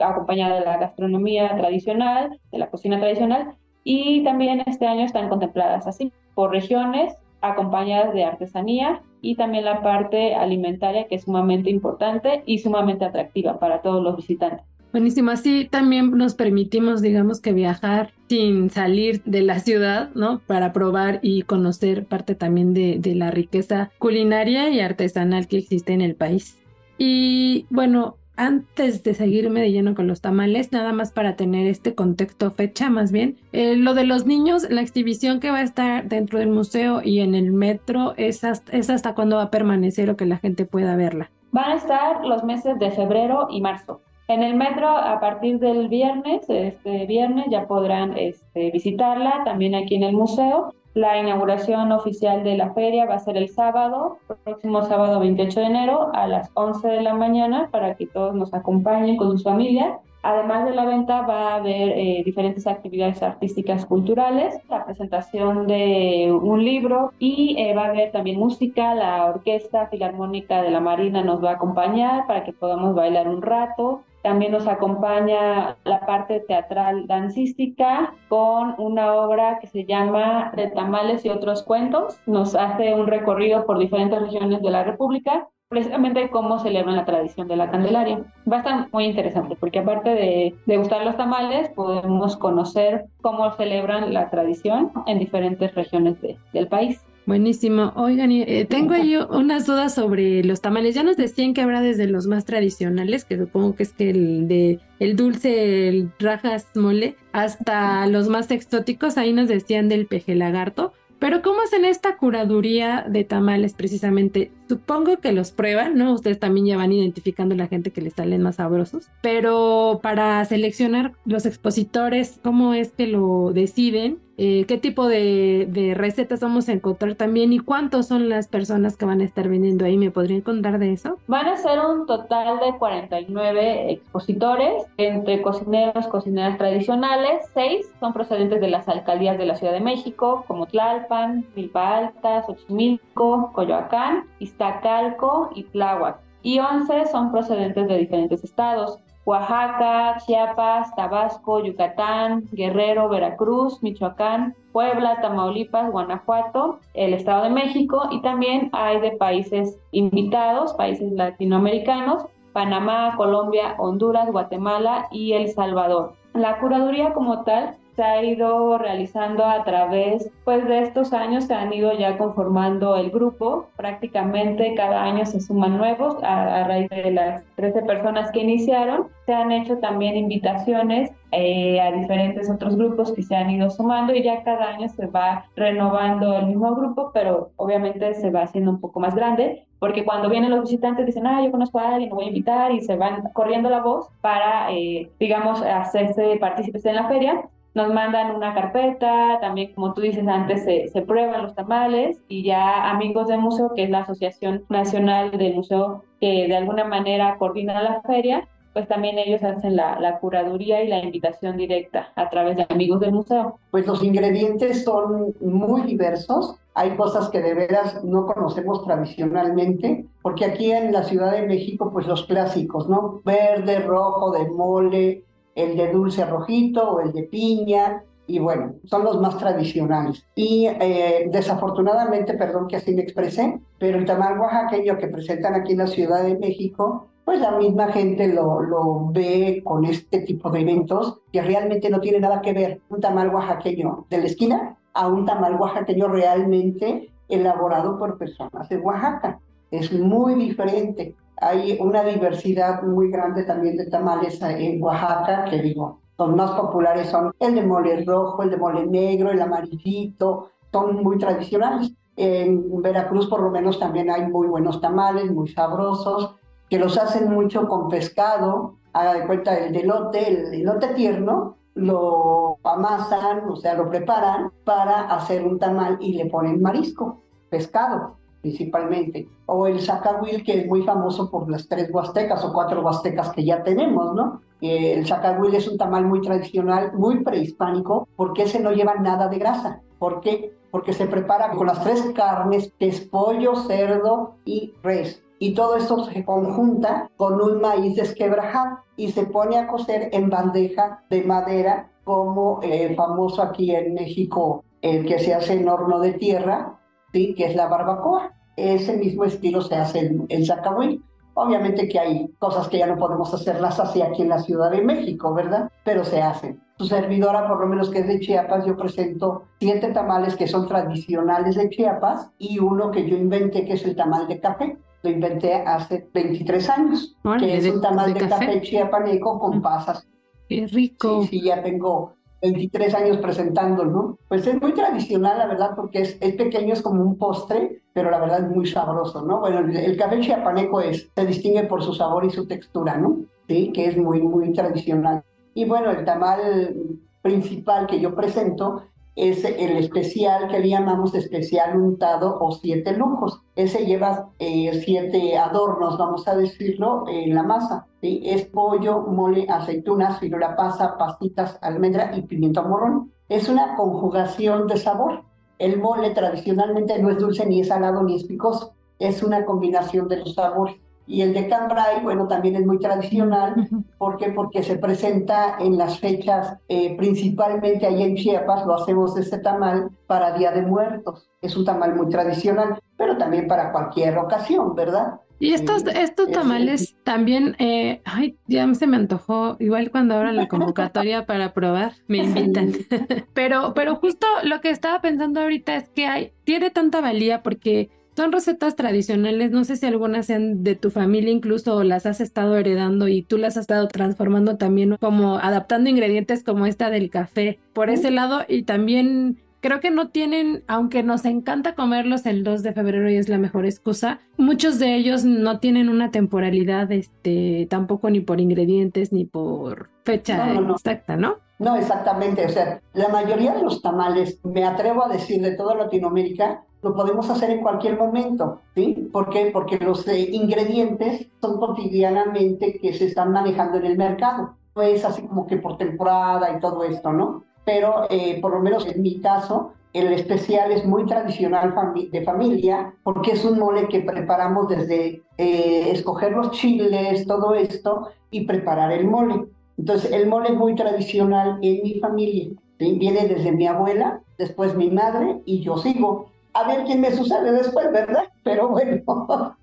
acompañada 0.00 0.58
de 0.58 0.64
la 0.64 0.78
gastronomía 0.78 1.56
tradicional, 1.56 2.40
de 2.50 2.58
la 2.58 2.68
cocina 2.68 2.98
tradicional, 2.98 3.54
y 3.84 4.24
también 4.24 4.64
este 4.66 4.88
año 4.88 5.04
están 5.04 5.28
contempladas 5.28 5.86
así, 5.86 6.12
por 6.34 6.50
regiones, 6.50 7.16
acompañadas 7.40 8.12
de 8.12 8.24
artesanía 8.24 9.02
y 9.20 9.36
también 9.36 9.64
la 9.64 9.82
parte 9.82 10.34
alimentaria 10.34 11.06
que 11.06 11.14
es 11.14 11.22
sumamente 11.22 11.70
importante 11.70 12.42
y 12.44 12.58
sumamente 12.58 13.04
atractiva 13.04 13.60
para 13.60 13.82
todos 13.82 14.02
los 14.02 14.16
visitantes. 14.16 14.66
Buenísimo, 14.94 15.32
así 15.32 15.64
también 15.68 16.12
nos 16.12 16.34
permitimos, 16.34 17.02
digamos 17.02 17.40
que 17.40 17.52
viajar 17.52 18.12
sin 18.28 18.70
salir 18.70 19.24
de 19.24 19.42
la 19.42 19.58
ciudad, 19.58 20.10
¿no? 20.14 20.38
Para 20.46 20.72
probar 20.72 21.18
y 21.20 21.42
conocer 21.42 22.06
parte 22.06 22.36
también 22.36 22.74
de, 22.74 23.00
la 23.16 23.32
riqueza 23.32 23.90
culinaria 23.98 24.68
y 24.68 24.78
artesanal 24.78 25.48
que 25.48 25.58
existe 25.58 25.94
en 25.94 26.00
el 26.00 26.14
país. 26.14 26.60
Y 26.96 27.66
bueno, 27.70 28.18
antes 28.36 29.02
de 29.02 29.14
seguirme 29.14 29.62
de 29.62 29.72
lleno 29.72 29.96
con 29.96 30.06
los 30.06 30.20
tamales, 30.20 30.70
nada 30.70 30.92
más 30.92 31.10
para 31.10 31.34
tener 31.34 31.66
este 31.66 31.96
contexto, 31.96 32.52
fecha 32.52 32.88
más 32.88 33.10
bien, 33.10 33.36
eh, 33.50 33.74
lo 33.74 33.94
de 33.94 34.04
los 34.04 34.26
niños, 34.26 34.70
la 34.70 34.80
exhibición 34.80 35.40
que 35.40 35.50
va 35.50 35.58
a 35.58 35.64
estar 35.64 36.08
dentro 36.08 36.38
del 36.38 36.50
museo 36.50 37.02
y 37.02 37.18
en 37.18 37.34
el 37.34 37.50
metro, 37.50 38.14
es 38.16 38.44
hasta, 38.44 38.70
es 38.70 38.90
hasta 38.90 39.16
cuándo 39.16 39.38
va 39.38 39.42
a 39.42 39.50
permanecer 39.50 40.08
o 40.08 40.16
que 40.16 40.24
la 40.24 40.38
gente 40.38 40.66
pueda 40.66 40.94
verla. 40.94 41.32
Van 41.50 41.72
a 41.72 41.74
estar 41.74 42.24
los 42.24 42.44
meses 42.44 42.78
de 42.78 42.92
febrero 42.92 43.48
y 43.50 43.60
marzo. 43.60 44.00
En 44.26 44.42
el 44.42 44.54
metro, 44.54 44.88
a 44.88 45.20
partir 45.20 45.58
del 45.58 45.88
viernes, 45.88 46.48
este 46.48 47.04
viernes 47.04 47.46
ya 47.50 47.66
podrán 47.66 48.16
este, 48.16 48.70
visitarla, 48.70 49.42
también 49.44 49.74
aquí 49.74 49.96
en 49.96 50.02
el 50.02 50.14
museo. 50.14 50.72
La 50.94 51.18
inauguración 51.18 51.92
oficial 51.92 52.42
de 52.42 52.56
la 52.56 52.72
feria 52.72 53.04
va 53.04 53.16
a 53.16 53.18
ser 53.18 53.36
el 53.36 53.48
sábado, 53.48 54.18
próximo 54.44 54.82
sábado 54.84 55.20
28 55.20 55.60
de 55.60 55.66
enero 55.66 56.10
a 56.14 56.26
las 56.26 56.50
11 56.54 56.88
de 56.88 57.02
la 57.02 57.14
mañana 57.14 57.68
para 57.70 57.96
que 57.96 58.06
todos 58.06 58.34
nos 58.34 58.54
acompañen 58.54 59.16
con 59.16 59.32
sus 59.32 59.42
familias. 59.42 59.98
Además 60.22 60.64
de 60.64 60.74
la 60.74 60.86
venta 60.86 61.20
va 61.20 61.52
a 61.52 61.56
haber 61.56 61.90
eh, 61.90 62.22
diferentes 62.24 62.66
actividades 62.66 63.22
artísticas 63.22 63.84
culturales, 63.84 64.58
la 64.70 64.86
presentación 64.86 65.66
de 65.66 66.32
un 66.32 66.64
libro 66.64 67.12
y 67.18 67.56
eh, 67.58 67.74
va 67.74 67.82
a 67.82 67.88
haber 67.88 68.10
también 68.10 68.38
música, 68.38 68.94
la 68.94 69.26
Orquesta 69.26 69.88
Filarmónica 69.88 70.62
de 70.62 70.70
la 70.70 70.80
Marina 70.80 71.22
nos 71.22 71.44
va 71.44 71.50
a 71.50 71.54
acompañar 71.54 72.26
para 72.26 72.42
que 72.42 72.54
podamos 72.54 72.94
bailar 72.94 73.28
un 73.28 73.42
rato. 73.42 74.04
También 74.24 74.52
nos 74.52 74.66
acompaña 74.66 75.76
la 75.84 76.00
parte 76.06 76.40
teatral 76.40 77.06
dancística 77.06 78.14
con 78.30 78.74
una 78.78 79.16
obra 79.16 79.58
que 79.60 79.66
se 79.66 79.84
llama 79.84 80.50
De 80.56 80.68
tamales 80.68 81.26
y 81.26 81.28
otros 81.28 81.62
cuentos. 81.62 82.18
Nos 82.24 82.54
hace 82.54 82.94
un 82.94 83.06
recorrido 83.06 83.66
por 83.66 83.78
diferentes 83.78 84.18
regiones 84.18 84.62
de 84.62 84.70
la 84.70 84.82
República, 84.82 85.46
precisamente 85.68 86.30
cómo 86.30 86.58
celebran 86.58 86.96
la 86.96 87.04
tradición 87.04 87.48
de 87.48 87.56
la 87.56 87.70
Candelaria. 87.70 88.24
Va 88.50 88.56
a 88.56 88.60
estar 88.60 88.88
muy 88.92 89.04
interesante 89.04 89.56
porque 89.60 89.80
aparte 89.80 90.08
de, 90.08 90.54
de 90.64 90.76
gustar 90.78 91.04
los 91.04 91.18
tamales, 91.18 91.68
podemos 91.74 92.38
conocer 92.38 93.04
cómo 93.20 93.50
celebran 93.52 94.14
la 94.14 94.30
tradición 94.30 94.90
en 95.06 95.18
diferentes 95.18 95.74
regiones 95.74 96.16
del 96.54 96.68
país. 96.68 97.04
Buenísimo. 97.26 97.92
Oigan, 97.96 98.30
eh, 98.32 98.66
tengo 98.68 98.92
ahí 98.92 99.16
unas 99.16 99.66
dudas 99.66 99.94
sobre 99.94 100.44
los 100.44 100.60
tamales. 100.60 100.94
Ya 100.94 101.02
nos 101.02 101.16
decían 101.16 101.54
que 101.54 101.62
habrá 101.62 101.80
desde 101.80 102.06
los 102.06 102.26
más 102.26 102.44
tradicionales, 102.44 103.24
que 103.24 103.38
supongo 103.38 103.74
que 103.74 103.82
es 103.82 103.92
que 103.94 104.10
el 104.10 104.46
de 104.46 104.80
el 104.98 105.16
dulce, 105.16 106.08
rajas 106.18 106.66
mole, 106.74 107.16
hasta 107.32 108.06
los 108.08 108.28
más 108.28 108.50
exóticos. 108.50 109.16
Ahí 109.16 109.32
nos 109.32 109.48
decían 109.48 109.88
del 109.88 110.06
peje 110.06 110.34
lagarto. 110.34 110.92
Pero 111.18 111.40
¿cómo 111.40 111.62
hacen 111.62 111.86
esta 111.86 112.18
curaduría 112.18 113.06
de 113.08 113.24
tamales 113.24 113.72
precisamente? 113.72 114.50
Supongo 114.68 115.20
que 115.20 115.32
los 115.32 115.52
prueban, 115.52 115.96
¿no? 115.96 116.12
Ustedes 116.12 116.38
también 116.38 116.66
ya 116.66 116.76
van 116.76 116.92
identificando 116.92 117.54
la 117.54 117.68
gente 117.68 117.92
que 117.92 118.02
les 118.02 118.12
salen 118.12 118.42
más 118.42 118.56
sabrosos. 118.56 119.08
Pero 119.22 120.00
para 120.02 120.44
seleccionar 120.44 121.12
los 121.24 121.46
expositores, 121.46 122.38
¿cómo 122.42 122.74
es 122.74 122.92
que 122.92 123.06
lo 123.06 123.52
deciden? 123.54 124.18
Eh, 124.36 124.64
qué 124.66 124.78
tipo 124.78 125.06
de, 125.06 125.94
recetas 125.96 126.40
vamos 126.40 126.68
a 126.68 126.72
encontrar 126.72 127.14
también 127.14 127.52
y 127.52 127.60
cuántos 127.60 128.06
son 128.08 128.28
las 128.28 128.48
personas 128.48 128.96
que 128.96 129.04
van 129.04 129.20
a 129.20 129.24
estar 129.24 129.48
vendiendo 129.48 129.84
ahí. 129.84 129.96
¿Me 129.96 130.10
podrían 130.10 130.40
contar 130.40 130.78
de 130.78 130.92
eso? 130.92 131.18
Van 131.26 131.46
a 131.46 131.56
ser 131.56 131.78
un 131.80 132.06
total 132.06 132.58
de 132.58 132.76
49 132.78 133.92
expositores 133.92 134.84
entre 134.96 135.42
cocineros, 135.42 136.06
cocineras 136.08 136.58
tradicionales. 136.58 137.46
Seis 137.54 137.86
son 138.00 138.12
procedentes 138.12 138.60
de 138.60 138.68
las 138.68 138.88
alcaldías 138.88 139.38
de 139.38 139.46
la 139.46 139.54
Ciudad 139.54 139.72
de 139.72 139.80
México, 139.80 140.44
como 140.48 140.66
Tlalpan, 140.66 141.46
Milpa 141.54 141.98
Alta, 141.98 142.42
Xochimilco, 142.42 143.52
Coyoacán, 143.52 144.24
Iztacalco 144.38 145.50
y 145.54 145.64
Tláhuac. 145.64 146.18
Y 146.42 146.58
11 146.58 147.06
son 147.06 147.32
procedentes 147.32 147.88
de 147.88 147.98
diferentes 147.98 148.44
estados. 148.44 148.98
Oaxaca, 149.24 150.18
Chiapas, 150.26 150.94
Tabasco, 150.94 151.64
Yucatán, 151.64 152.44
Guerrero, 152.52 153.08
Veracruz, 153.08 153.82
Michoacán, 153.82 154.54
Puebla, 154.72 155.20
Tamaulipas, 155.22 155.90
Guanajuato, 155.90 156.80
el 156.92 157.14
Estado 157.14 157.44
de 157.44 157.50
México 157.50 158.08
y 158.10 158.20
también 158.20 158.68
hay 158.72 159.00
de 159.00 159.12
países 159.12 159.78
invitados, 159.92 160.74
países 160.74 161.12
latinoamericanos, 161.12 162.26
Panamá, 162.52 163.14
Colombia, 163.16 163.74
Honduras, 163.78 164.30
Guatemala 164.30 165.08
y 165.10 165.32
El 165.32 165.48
Salvador. 165.48 166.14
La 166.34 166.58
curaduría 166.58 167.12
como 167.12 167.42
tal 167.44 167.76
se 167.94 168.02
ha 168.02 168.22
ido 168.22 168.76
realizando 168.78 169.44
a 169.44 169.64
través 169.64 170.30
pues 170.44 170.66
de 170.66 170.82
estos 170.82 171.12
años 171.12 171.44
se 171.44 171.54
han 171.54 171.72
ido 171.72 171.92
ya 171.96 172.18
conformando 172.18 172.96
el 172.96 173.10
grupo. 173.10 173.68
Prácticamente 173.76 174.74
cada 174.74 175.02
año 175.02 175.24
se 175.26 175.40
suman 175.40 175.76
nuevos 175.76 176.16
a, 176.22 176.64
raíz 176.64 176.88
de 176.90 177.10
las 177.10 177.44
13 177.56 177.82
personas 177.82 178.30
que 178.32 178.40
iniciaron. 178.40 179.08
Se 179.26 179.32
han 179.32 179.52
hecho 179.52 179.78
también 179.78 180.16
invitaciones 180.16 181.12
eh, 181.32 181.80
a 181.80 181.92
diferentes 181.92 182.50
otros 182.50 182.76
grupos 182.76 183.12
que 183.12 183.22
se 183.22 183.36
han 183.36 183.50
ido 183.50 183.70
sumando 183.70 184.14
y 184.14 184.22
ya 184.22 184.42
cada 184.42 184.70
año 184.70 184.88
se 184.88 185.06
va 185.06 185.46
renovando 185.56 186.36
el 186.38 186.46
mismo 186.46 186.74
grupo 186.76 187.10
pero 187.12 187.50
obviamente 187.56 188.14
se 188.14 188.30
va 188.30 188.42
haciendo 188.42 188.70
un 188.70 188.80
poco 188.80 189.00
más 189.00 189.14
grande 189.14 189.64
porque 189.80 190.04
cuando 190.04 190.30
vienen 190.30 190.50
los 190.50 190.62
visitantes 190.62 191.04
dicen, 191.04 191.26
ah, 191.26 191.42
yo 191.44 191.50
conozco 191.50 191.78
a 191.78 191.90
alguien, 191.90 192.08
me 192.08 192.14
voy 192.14 192.24
a 192.24 192.28
invitar 192.28 192.72
y 192.72 192.80
se 192.80 192.96
van 192.96 193.24
corriendo 193.34 193.68
la 193.68 193.82
voz 193.82 194.08
para, 194.22 194.72
eh, 194.72 195.10
digamos, 195.20 195.60
hacerse 195.60 196.36
partícipes 196.40 196.86
en 196.86 196.94
la 196.94 197.06
feria 197.06 197.44
nos 197.74 197.92
mandan 197.92 198.34
una 198.34 198.54
carpeta, 198.54 199.38
también 199.40 199.74
como 199.74 199.94
tú 199.94 200.00
dices 200.00 200.26
antes 200.28 200.64
se, 200.64 201.02
prueban 201.02 201.42
los 201.42 201.54
tamales 201.54 202.22
y 202.28 202.44
ya 202.44 202.90
Amigos 202.90 203.28
del 203.28 203.40
Museo, 203.40 203.72
que 203.74 203.84
es 203.84 203.90
la 203.90 204.00
Asociación 204.00 204.64
Nacional 204.68 205.32
del 205.32 205.54
Museo 205.54 206.04
que 206.20 206.46
de 206.46 206.56
alguna 206.56 206.84
manera 206.84 207.36
coordina 207.36 207.82
la 207.82 208.00
feria, 208.02 208.48
pues 208.72 208.88
también 208.88 209.18
ellos 209.18 209.42
hacen 209.42 209.76
la, 209.76 209.98
la, 210.00 210.18
curaduría 210.18 210.82
y 210.82 210.88
la 210.88 210.98
invitación 210.98 211.56
directa 211.56 212.12
a 212.16 212.28
través 212.28 212.56
de 212.56 212.66
Amigos 212.68 213.00
del 213.00 213.12
Museo. 213.12 213.58
Pues 213.70 213.86
los 213.86 214.02
ingredientes 214.02 214.84
son 214.84 215.34
muy 215.40 215.82
diversos. 215.82 216.56
Hay 216.74 216.96
cosas 216.96 217.28
que 217.28 217.40
de 217.40 217.54
veras 217.54 218.02
no 218.02 218.26
conocemos 218.26 218.84
tradicionalmente, 218.84 220.06
porque 220.22 220.44
aquí 220.44 220.72
en 220.72 220.92
la 220.92 221.04
Ciudad 221.04 221.30
de 221.32 221.46
México, 221.46 221.90
pues 221.92 222.08
los 222.08 222.26
clásicos, 222.26 222.88
¿no? 222.88 223.20
Verde, 223.24 223.78
rojo, 223.78 224.32
de 224.32 224.48
mole, 224.50 225.24
el 225.54 225.76
de 225.76 225.92
dulce 225.92 226.24
rojito 226.24 226.90
o 226.90 227.00
el 227.00 227.12
de 227.12 227.24
piña, 227.24 228.02
y 228.26 228.38
bueno, 228.38 228.74
son 228.84 229.04
los 229.04 229.20
más 229.20 229.36
tradicionales. 229.38 230.24
Y 230.34 230.66
eh, 230.66 231.28
desafortunadamente, 231.30 232.34
perdón 232.34 232.68
que 232.68 232.76
así 232.76 232.94
me 232.94 233.02
expresé, 233.02 233.60
pero 233.78 233.98
el 233.98 234.04
tamal 234.04 234.38
oaxaqueño 234.38 234.96
que 234.98 235.08
presentan 235.08 235.54
aquí 235.54 235.72
en 235.72 235.78
la 235.78 235.86
Ciudad 235.86 236.24
de 236.24 236.38
México, 236.38 237.08
pues 237.24 237.40
la 237.40 237.52
misma 237.52 237.92
gente 237.92 238.28
lo, 238.28 238.60
lo 238.62 239.10
ve 239.10 239.62
con 239.64 239.84
este 239.84 240.20
tipo 240.20 240.50
de 240.50 240.60
eventos 240.60 241.20
que 241.32 241.42
realmente 241.42 241.90
no 241.90 242.00
tiene 242.00 242.20
nada 242.20 242.40
que 242.40 242.52
ver 242.52 242.80
un 242.88 243.00
tamal 243.00 243.34
oaxaqueño 243.34 244.06
de 244.10 244.18
la 244.18 244.24
esquina 244.24 244.76
a 244.92 245.08
un 245.08 245.24
tamal 245.26 245.56
oaxaqueño 245.56 246.08
realmente 246.08 247.10
elaborado 247.28 247.98
por 247.98 248.18
personas 248.18 248.68
de 248.68 248.78
Oaxaca. 248.78 249.40
Es 249.70 249.92
muy 249.92 250.34
diferente 250.34 251.16
hay 251.36 251.78
una 251.80 252.04
diversidad 252.04 252.82
muy 252.82 253.10
grande 253.10 253.44
también 253.44 253.76
de 253.76 253.86
tamales 253.86 254.40
en 254.42 254.82
Oaxaca, 254.82 255.44
que 255.44 255.60
digo, 255.60 256.00
los 256.18 256.34
más 256.34 256.52
populares 256.52 257.08
son 257.08 257.32
el 257.40 257.54
de 257.54 257.62
mole 257.62 258.04
rojo, 258.04 258.42
el 258.42 258.50
de 258.50 258.56
mole 258.56 258.86
negro, 258.86 259.30
el 259.30 259.42
amarillito, 259.42 260.50
son 260.72 261.02
muy 261.02 261.18
tradicionales. 261.18 261.92
En 262.16 262.80
Veracruz 262.80 263.28
por 263.28 263.40
lo 263.42 263.50
menos 263.50 263.80
también 263.80 264.10
hay 264.10 264.28
muy 264.28 264.46
buenos 264.46 264.80
tamales, 264.80 265.30
muy 265.30 265.48
sabrosos, 265.48 266.36
que 266.70 266.78
los 266.78 266.96
hacen 266.96 267.32
mucho 267.32 267.68
con 267.68 267.88
pescado. 267.88 268.76
Haga 268.92 269.14
de 269.14 269.26
cuenta 269.26 269.58
el 269.58 269.72
delote, 269.72 270.28
el 270.28 270.54
elote 270.54 270.88
tierno, 270.94 271.56
lo 271.74 272.58
amasan, 272.62 273.50
o 273.50 273.56
sea, 273.56 273.74
lo 273.74 273.90
preparan 273.90 274.52
para 274.64 275.06
hacer 275.06 275.44
un 275.44 275.58
tamal 275.58 275.98
y 276.00 276.14
le 276.14 276.26
ponen 276.26 276.62
marisco, 276.62 277.22
pescado 277.50 278.16
principalmente, 278.44 279.26
o 279.46 279.66
el 279.66 279.80
zacahuil, 279.80 280.44
que 280.44 280.60
es 280.60 280.66
muy 280.66 280.82
famoso 280.82 281.30
por 281.30 281.50
las 281.50 281.66
tres 281.66 281.88
huastecas 281.90 282.44
o 282.44 282.52
cuatro 282.52 282.82
huastecas 282.82 283.30
que 283.30 283.42
ya 283.42 283.62
tenemos, 283.62 284.14
¿no? 284.14 284.42
El 284.60 285.06
zacahuil 285.06 285.54
es 285.54 285.66
un 285.66 285.78
tamal 285.78 286.04
muy 286.04 286.20
tradicional, 286.20 286.92
muy 286.92 287.24
prehispánico, 287.24 288.06
porque 288.16 288.42
ese 288.42 288.60
no 288.60 288.72
lleva 288.72 288.96
nada 288.96 289.28
de 289.28 289.38
grasa. 289.38 289.80
¿Por 289.98 290.20
qué? 290.20 290.52
Porque 290.70 290.92
se 290.92 291.06
prepara 291.06 291.52
con 291.52 291.66
las 291.66 291.82
tres 291.82 292.02
carnes, 292.14 292.70
que 292.78 292.88
es 292.88 293.00
pollo, 293.00 293.56
cerdo 293.56 294.34
y 294.44 294.74
res. 294.82 295.22
Y 295.38 295.54
todo 295.54 295.76
esto 295.76 296.04
se 296.04 296.22
conjunta 296.22 297.10
con 297.16 297.40
un 297.40 297.62
maíz 297.62 297.96
desquebrajado 297.96 298.80
y 298.96 299.10
se 299.10 299.24
pone 299.24 299.56
a 299.56 299.66
cocer 299.66 300.10
en 300.12 300.28
bandeja 300.28 301.02
de 301.08 301.22
madera, 301.22 301.90
como 302.04 302.60
el 302.62 302.94
famoso 302.94 303.40
aquí 303.40 303.74
en 303.74 303.94
México, 303.94 304.62
el 304.82 305.06
que 305.06 305.18
se 305.18 305.32
hace 305.32 305.54
en 305.54 305.66
horno 305.66 305.98
de 305.98 306.12
tierra, 306.12 306.78
¿sí? 307.14 307.34
que 307.34 307.46
es 307.46 307.56
la 307.56 307.68
barbacoa. 307.68 308.32
Ese 308.56 308.96
mismo 308.96 309.24
estilo 309.24 309.62
se 309.62 309.76
hace 309.76 310.00
en, 310.00 310.26
en 310.28 310.44
Zacahuil. 310.44 311.02
Obviamente 311.34 311.88
que 311.88 311.98
hay 311.98 312.28
cosas 312.38 312.68
que 312.68 312.78
ya 312.78 312.86
no 312.86 312.96
podemos 312.96 313.32
hacerlas 313.32 313.80
así 313.80 314.02
aquí 314.02 314.22
en 314.22 314.28
la 314.28 314.38
Ciudad 314.38 314.70
de 314.70 314.82
México, 314.82 315.32
¿verdad? 315.34 315.70
Pero 315.84 316.04
se 316.04 316.22
hacen. 316.22 316.60
Su 316.78 316.86
servidora, 316.86 317.48
por 317.48 317.60
lo 317.60 317.66
menos 317.66 317.90
que 317.90 318.00
es 318.00 318.06
de 318.06 318.20
Chiapas, 318.20 318.66
yo 318.66 318.76
presento 318.76 319.44
siete 319.58 319.88
tamales 319.92 320.36
que 320.36 320.46
son 320.46 320.68
tradicionales 320.68 321.56
de 321.56 321.70
Chiapas 321.70 322.30
y 322.38 322.58
uno 322.58 322.90
que 322.90 323.08
yo 323.08 323.16
inventé, 323.16 323.64
que 323.64 323.74
es 323.74 323.84
el 323.84 323.96
tamal 323.96 324.28
de 324.28 324.40
café. 324.40 324.76
Lo 325.02 325.10
inventé 325.10 325.54
hace 325.54 326.08
23 326.14 326.70
años, 326.70 327.16
que 327.38 327.56
es 327.56 327.68
un 327.68 327.80
tamal 327.80 328.14
de, 328.14 328.26
café? 328.26 328.60
chiapaneco 328.62 329.38
con 329.38 329.60
pasas. 329.60 330.06
Qué 330.48 330.66
rico. 330.66 331.22
Sí, 331.22 331.28
sí, 331.28 331.42
ya 331.42 331.62
tengo 331.62 332.14
23 332.44 332.94
años 332.94 333.16
presentando, 333.18 333.84
¿no? 333.84 334.18
Pues 334.28 334.46
es 334.46 334.60
muy 334.60 334.72
tradicional, 334.74 335.38
la 335.38 335.46
verdad, 335.46 335.70
porque 335.74 336.02
es, 336.02 336.18
es 336.20 336.34
pequeño, 336.34 336.74
es 336.74 336.82
como 336.82 337.02
un 337.02 337.16
postre, 337.16 337.82
pero 337.94 338.10
la 338.10 338.18
verdad 338.18 338.44
es 338.44 338.50
muy 338.50 338.66
sabroso, 338.66 339.22
¿no? 339.22 339.40
Bueno, 339.40 339.60
el, 339.60 339.96
café 339.96 340.20
chiapaneco 340.20 340.80
es, 340.80 341.10
se 341.14 341.26
distingue 341.26 341.64
por 341.64 341.82
su 341.82 341.94
sabor 341.94 342.24
y 342.24 342.30
su 342.30 342.46
textura, 342.46 342.98
¿no? 342.98 343.20
Sí, 343.48 343.72
que 343.72 343.86
es 343.86 343.96
muy, 343.96 344.20
muy 344.20 344.52
tradicional. 344.52 345.22
Y 345.54 345.64
bueno, 345.64 345.90
el 345.90 346.04
tamal 346.04 346.74
principal 347.22 347.86
que 347.86 348.00
yo 348.00 348.14
presento 348.14 348.82
es 349.16 349.44
el 349.44 349.76
especial 349.76 350.48
que 350.48 350.58
le 350.58 350.70
llamamos 350.70 351.14
especial 351.14 351.76
untado 351.76 352.36
o 352.40 352.50
siete 352.52 352.96
lujos. 352.96 353.40
Ese 353.54 353.86
lleva 353.86 354.30
eh, 354.38 354.82
siete 354.84 355.38
adornos, 355.38 355.96
vamos 355.98 356.26
a 356.26 356.36
decirlo, 356.36 357.04
en 357.08 357.34
la 357.34 357.44
masa. 357.44 357.86
Es 358.02 358.44
pollo, 358.46 359.02
mole, 359.02 359.46
aceitunas, 359.48 360.18
fibra 360.18 360.56
pasa, 360.56 360.98
pastitas, 360.98 361.58
almendra 361.62 362.16
y 362.16 362.22
pimiento 362.22 362.62
morrón. 362.64 363.12
Es 363.28 363.48
una 363.48 363.76
conjugación 363.76 364.66
de 364.66 364.76
sabor. 364.76 365.22
El 365.58 365.80
mole 365.80 366.10
tradicionalmente 366.10 367.00
no 367.00 367.10
es 367.10 367.18
dulce, 367.18 367.46
ni 367.46 367.60
es 367.60 367.68
salado, 367.68 368.02
ni 368.02 368.16
es 368.16 368.24
picoso. 368.24 368.74
Es 368.98 369.22
una 369.22 369.44
combinación 369.44 370.08
de 370.08 370.18
los 370.18 370.34
sabores. 370.34 370.76
Y 371.06 371.22
el 371.22 371.34
de 371.34 371.48
Cambrai, 371.48 372.02
bueno, 372.02 372.26
también 372.26 372.56
es 372.56 372.66
muy 372.66 372.78
tradicional. 372.78 373.68
¿Por 373.98 374.16
qué? 374.16 374.30
Porque 374.30 374.62
se 374.62 374.78
presenta 374.78 375.56
en 375.58 375.76
las 375.76 376.00
fechas, 376.00 376.56
eh, 376.68 376.96
principalmente 376.96 377.86
ahí 377.86 378.02
en 378.02 378.16
Chiapas, 378.16 378.66
lo 378.66 378.74
hacemos 378.74 379.16
este 379.18 379.38
tamal 379.38 379.90
para 380.06 380.36
Día 380.36 380.52
de 380.52 380.62
Muertos. 380.62 381.28
Es 381.42 381.56
un 381.56 381.64
tamal 381.64 381.94
muy 381.94 382.08
tradicional, 382.08 382.78
pero 382.96 383.18
también 383.18 383.46
para 383.46 383.70
cualquier 383.70 384.16
ocasión, 384.16 384.74
¿verdad? 384.74 385.20
Y 385.40 385.52
estos, 385.52 385.84
estos 385.86 386.30
tamales 386.30 386.96
también, 387.04 387.56
eh, 387.58 388.00
ay, 388.04 388.38
ya 388.46 388.72
se 388.74 388.86
me 388.86 388.96
antojó, 388.96 389.56
igual 389.58 389.90
cuando 389.90 390.14
abran 390.14 390.36
la 390.36 390.48
convocatoria 390.48 391.26
para 391.26 391.52
probar, 391.52 391.92
me 392.06 392.18
invitan. 392.18 392.72
pero, 393.34 393.74
pero 393.74 393.96
justo 393.96 394.26
lo 394.44 394.60
que 394.60 394.70
estaba 394.70 395.00
pensando 395.00 395.40
ahorita 395.40 395.76
es 395.76 395.88
que 395.90 396.06
hay, 396.06 396.32
tiene 396.44 396.70
tanta 396.70 397.00
valía 397.00 397.42
porque 397.42 397.90
son 398.16 398.32
recetas 398.32 398.76
tradicionales, 398.76 399.50
no 399.50 399.64
sé 399.64 399.76
si 399.76 399.86
algunas 399.86 400.26
sean 400.26 400.62
de 400.62 400.76
tu 400.76 400.90
familia 400.90 401.32
incluso 401.32 401.76
o 401.76 401.84
las 401.84 402.06
has 402.06 402.20
estado 402.20 402.56
heredando 402.56 403.08
y 403.08 403.22
tú 403.22 403.38
las 403.38 403.56
has 403.56 403.62
estado 403.62 403.88
transformando 403.88 404.56
también 404.56 404.96
como 405.00 405.36
adaptando 405.36 405.90
ingredientes 405.90 406.44
como 406.44 406.66
esta 406.66 406.90
del 406.90 407.10
café 407.10 407.58
por 407.72 407.90
ese 407.90 408.10
lado 408.10 408.42
y 408.48 408.62
también 408.62 409.38
creo 409.64 409.80
que 409.80 409.90
no 409.90 410.08
tienen, 410.08 410.62
aunque 410.66 411.02
nos 411.02 411.24
encanta 411.24 411.74
comerlos 411.74 412.26
el 412.26 412.44
2 412.44 412.62
de 412.62 412.74
febrero 412.74 413.10
y 413.10 413.16
es 413.16 413.30
la 413.30 413.38
mejor 413.38 413.64
excusa, 413.64 414.20
muchos 414.36 414.78
de 414.78 414.94
ellos 414.94 415.24
no 415.24 415.58
tienen 415.58 415.88
una 415.88 416.10
temporalidad 416.10 416.92
este 416.92 417.66
tampoco 417.70 418.10
ni 418.10 418.20
por 418.20 418.40
ingredientes 418.40 419.10
ni 419.10 419.24
por 419.24 419.88
fecha 420.04 420.52
exacta, 420.52 421.16
¿no? 421.16 421.38
No, 421.58 421.76
exactamente. 421.76 422.44
O 422.44 422.48
sea, 422.48 422.82
la 422.92 423.08
mayoría 423.08 423.54
de 423.54 423.62
los 423.62 423.80
tamales, 423.80 424.38
me 424.44 424.64
atrevo 424.64 425.04
a 425.04 425.08
decir, 425.08 425.40
de 425.40 425.52
toda 425.52 425.74
Latinoamérica, 425.74 426.64
lo 426.84 426.94
podemos 426.94 427.30
hacer 427.30 427.48
en 427.50 427.62
cualquier 427.62 427.98
momento, 427.98 428.60
¿sí? 428.74 429.08
¿Por 429.10 429.30
qué? 429.30 429.50
Porque 429.50 429.78
los 429.78 430.06
eh, 430.06 430.28
ingredientes 430.32 431.26
son 431.40 431.58
cotidianamente 431.58 432.78
que 432.78 432.92
se 432.92 433.06
están 433.06 433.32
manejando 433.32 433.78
en 433.78 433.86
el 433.86 433.96
mercado. 433.96 434.56
No 434.76 434.82
es 434.82 435.02
así 435.02 435.22
como 435.22 435.46
que 435.46 435.56
por 435.56 435.78
temporada 435.78 436.54
y 436.54 436.60
todo 436.60 436.84
esto, 436.84 437.10
¿no? 437.10 437.42
Pero 437.64 438.06
eh, 438.10 438.38
por 438.42 438.52
lo 438.52 438.60
menos 438.60 438.86
en 438.86 439.00
mi 439.00 439.18
caso, 439.20 439.72
el 439.94 440.12
especial 440.12 440.72
es 440.72 440.84
muy 440.84 441.06
tradicional 441.06 441.74
de 442.12 442.22
familia 442.22 442.94
porque 443.02 443.32
es 443.32 443.44
un 443.46 443.58
mole 443.58 443.88
que 443.88 444.00
preparamos 444.00 444.68
desde 444.68 445.22
eh, 445.38 445.90
escoger 445.90 446.32
los 446.32 446.50
chiles, 446.50 447.26
todo 447.26 447.54
esto, 447.54 448.08
y 448.30 448.44
preparar 448.44 448.92
el 448.92 449.06
mole. 449.06 449.46
Entonces, 449.78 450.12
el 450.12 450.28
mole 450.28 450.50
es 450.50 450.56
muy 450.56 450.74
tradicional 450.74 451.58
en 451.62 451.82
mi 451.82 451.94
familia. 451.98 452.50
Viene 452.78 453.26
desde 453.26 453.52
mi 453.52 453.66
abuela, 453.66 454.20
después 454.36 454.76
mi 454.76 454.90
madre 454.90 455.40
y 455.46 455.62
yo 455.62 455.78
sigo. 455.78 456.33
A 456.54 456.66
ver 456.66 456.84
quién 456.84 457.00
me 457.00 457.14
sucede 457.14 457.52
después, 457.52 457.90
¿verdad? 457.92 458.24
Pero 458.42 458.68
bueno, 458.68 459.02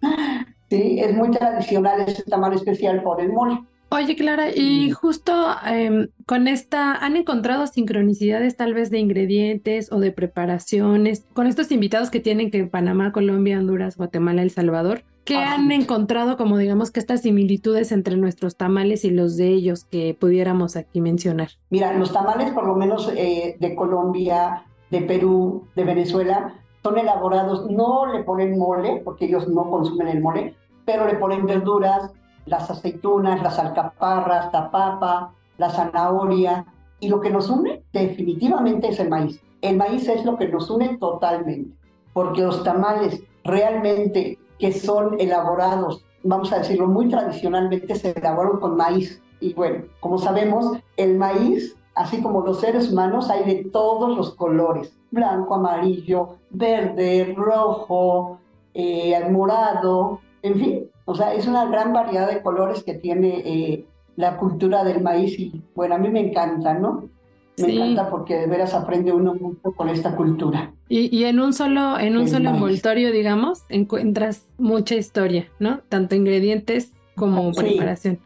sí, 0.69 0.99
es 0.99 1.15
muy 1.15 1.31
tradicional 1.31 2.01
ese 2.01 2.23
tamal 2.23 2.53
especial 2.53 3.01
por 3.01 3.21
el 3.21 3.31
mole. 3.31 3.61
Oye, 3.93 4.15
Clara, 4.15 4.55
y 4.55 4.89
justo 4.91 5.33
em, 5.65 6.07
con 6.25 6.47
esta, 6.47 6.93
¿han 6.93 7.17
encontrado 7.17 7.67
sincronicidades 7.67 8.55
tal 8.55 8.73
vez 8.73 8.89
de 8.89 8.99
ingredientes 8.99 9.91
o 9.91 9.99
de 9.99 10.13
preparaciones 10.13 11.25
con 11.33 11.45
estos 11.45 11.73
invitados 11.73 12.09
que 12.09 12.21
tienen 12.21 12.51
que 12.51 12.63
Panamá, 12.63 13.11
Colombia, 13.11 13.59
Honduras, 13.59 13.97
Guatemala, 13.97 14.43
El 14.43 14.51
Salvador? 14.51 15.03
¿Qué 15.25 15.35
han 15.35 15.73
encontrado 15.73 16.37
como 16.37 16.57
digamos 16.57 16.89
que 16.89 17.01
estas 17.01 17.21
similitudes 17.21 17.91
entre 17.91 18.15
nuestros 18.15 18.55
tamales 18.55 19.03
y 19.03 19.09
los 19.09 19.35
de 19.35 19.49
ellos 19.49 19.83
que 19.83 20.15
pudiéramos 20.17 20.77
aquí 20.77 21.01
mencionar? 21.01 21.49
Mira, 21.69 21.91
los 21.91 22.13
tamales 22.13 22.51
por 22.51 22.65
lo 22.65 22.75
menos 22.75 23.11
eh, 23.15 23.57
de 23.59 23.75
Colombia, 23.75 24.63
de 24.89 25.01
Perú, 25.01 25.67
de 25.75 25.83
Venezuela, 25.83 26.55
son 26.83 26.97
elaborados, 26.97 27.69
no 27.69 28.05
le 28.07 28.23
ponen 28.23 28.57
mole, 28.57 29.01
porque 29.03 29.25
ellos 29.25 29.47
no 29.47 29.69
consumen 29.69 30.07
el 30.07 30.21
mole, 30.21 30.55
pero 30.85 31.05
le 31.05 31.15
ponen 31.15 31.45
verduras, 31.45 32.11
las 32.45 32.69
aceitunas, 32.69 33.41
las 33.41 33.59
alcaparras, 33.59 34.51
la 34.51 34.71
papa, 34.71 35.33
la 35.57 35.69
zanahoria, 35.69 36.65
y 36.99 37.09
lo 37.09 37.19
que 37.19 37.29
nos 37.29 37.49
une 37.49 37.83
definitivamente 37.93 38.89
es 38.89 38.99
el 38.99 39.09
maíz. 39.09 39.41
El 39.61 39.77
maíz 39.77 40.07
es 40.07 40.25
lo 40.25 40.37
que 40.37 40.47
nos 40.47 40.69
une 40.69 40.97
totalmente, 40.97 41.75
porque 42.13 42.41
los 42.41 42.63
tamales 42.63 43.23
realmente 43.43 44.39
que 44.59 44.71
son 44.71 45.19
elaborados, 45.19 46.05
vamos 46.23 46.51
a 46.51 46.59
decirlo 46.59 46.87
muy 46.87 47.09
tradicionalmente, 47.09 47.95
se 47.95 48.11
elaboran 48.11 48.59
con 48.59 48.77
maíz. 48.77 49.21
Y 49.39 49.53
bueno, 49.53 49.85
como 49.99 50.19
sabemos, 50.19 50.77
el 50.97 51.17
maíz, 51.17 51.75
así 51.95 52.21
como 52.21 52.45
los 52.45 52.59
seres 52.59 52.91
humanos, 52.91 53.29
hay 53.29 53.43
de 53.43 53.69
todos 53.71 54.15
los 54.15 54.35
colores, 54.35 54.95
blanco, 55.11 55.55
amarillo, 55.55 56.37
verde, 56.49 57.33
rojo, 57.37 58.39
eh, 58.73 59.19
morado, 59.29 60.21
en 60.41 60.55
fin, 60.55 60.83
o 61.05 61.13
sea, 61.13 61.33
es 61.33 61.45
una 61.45 61.65
gran 61.65 61.93
variedad 61.93 62.29
de 62.29 62.41
colores 62.41 62.83
que 62.83 62.93
tiene 62.93 63.41
eh, 63.45 63.85
la 64.15 64.37
cultura 64.37 64.83
del 64.83 65.01
maíz 65.01 65.37
y 65.39 65.61
bueno, 65.75 65.95
a 65.95 65.97
mí 65.97 66.09
me 66.09 66.21
encanta, 66.21 66.73
¿no? 66.73 67.09
Me 67.57 67.73
encanta 67.73 68.09
porque 68.09 68.35
de 68.37 68.47
veras 68.47 68.73
aprende 68.73 69.11
uno 69.11 69.35
mucho 69.35 69.73
con 69.75 69.89
esta 69.89 70.15
cultura. 70.15 70.73
Y, 70.87 71.23
en 71.25 71.39
un 71.39 71.53
solo, 71.53 71.99
en 71.99 72.17
un 72.17 72.27
solo 72.27 72.49
envoltorio, 72.49 73.11
digamos, 73.11 73.63
encuentras 73.69 74.47
mucha 74.57 74.95
historia, 74.95 75.47
¿no? 75.59 75.79
Tanto 75.89 76.15
ingredientes 76.15 76.91
como 77.15 77.51
preparación. 77.53 78.19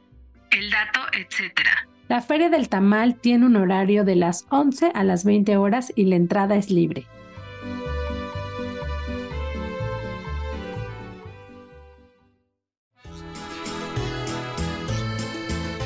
El 0.52 0.70
dato, 0.70 1.00
etcétera. 1.20 1.88
La 2.08 2.22
Feria 2.22 2.50
del 2.50 2.70
Tamal 2.70 3.16
tiene 3.16 3.48
un 3.48 3.56
horario 3.56 4.04
de 4.04 4.16
las 4.16 4.46
11 4.50 4.92
a 4.94 5.04
las 5.04 5.26
20 5.26 5.58
horas 5.58 5.92
y 5.96 6.06
la 6.06 6.16
entrada 6.16 6.56
es 6.56 6.70
libre. 6.70 7.08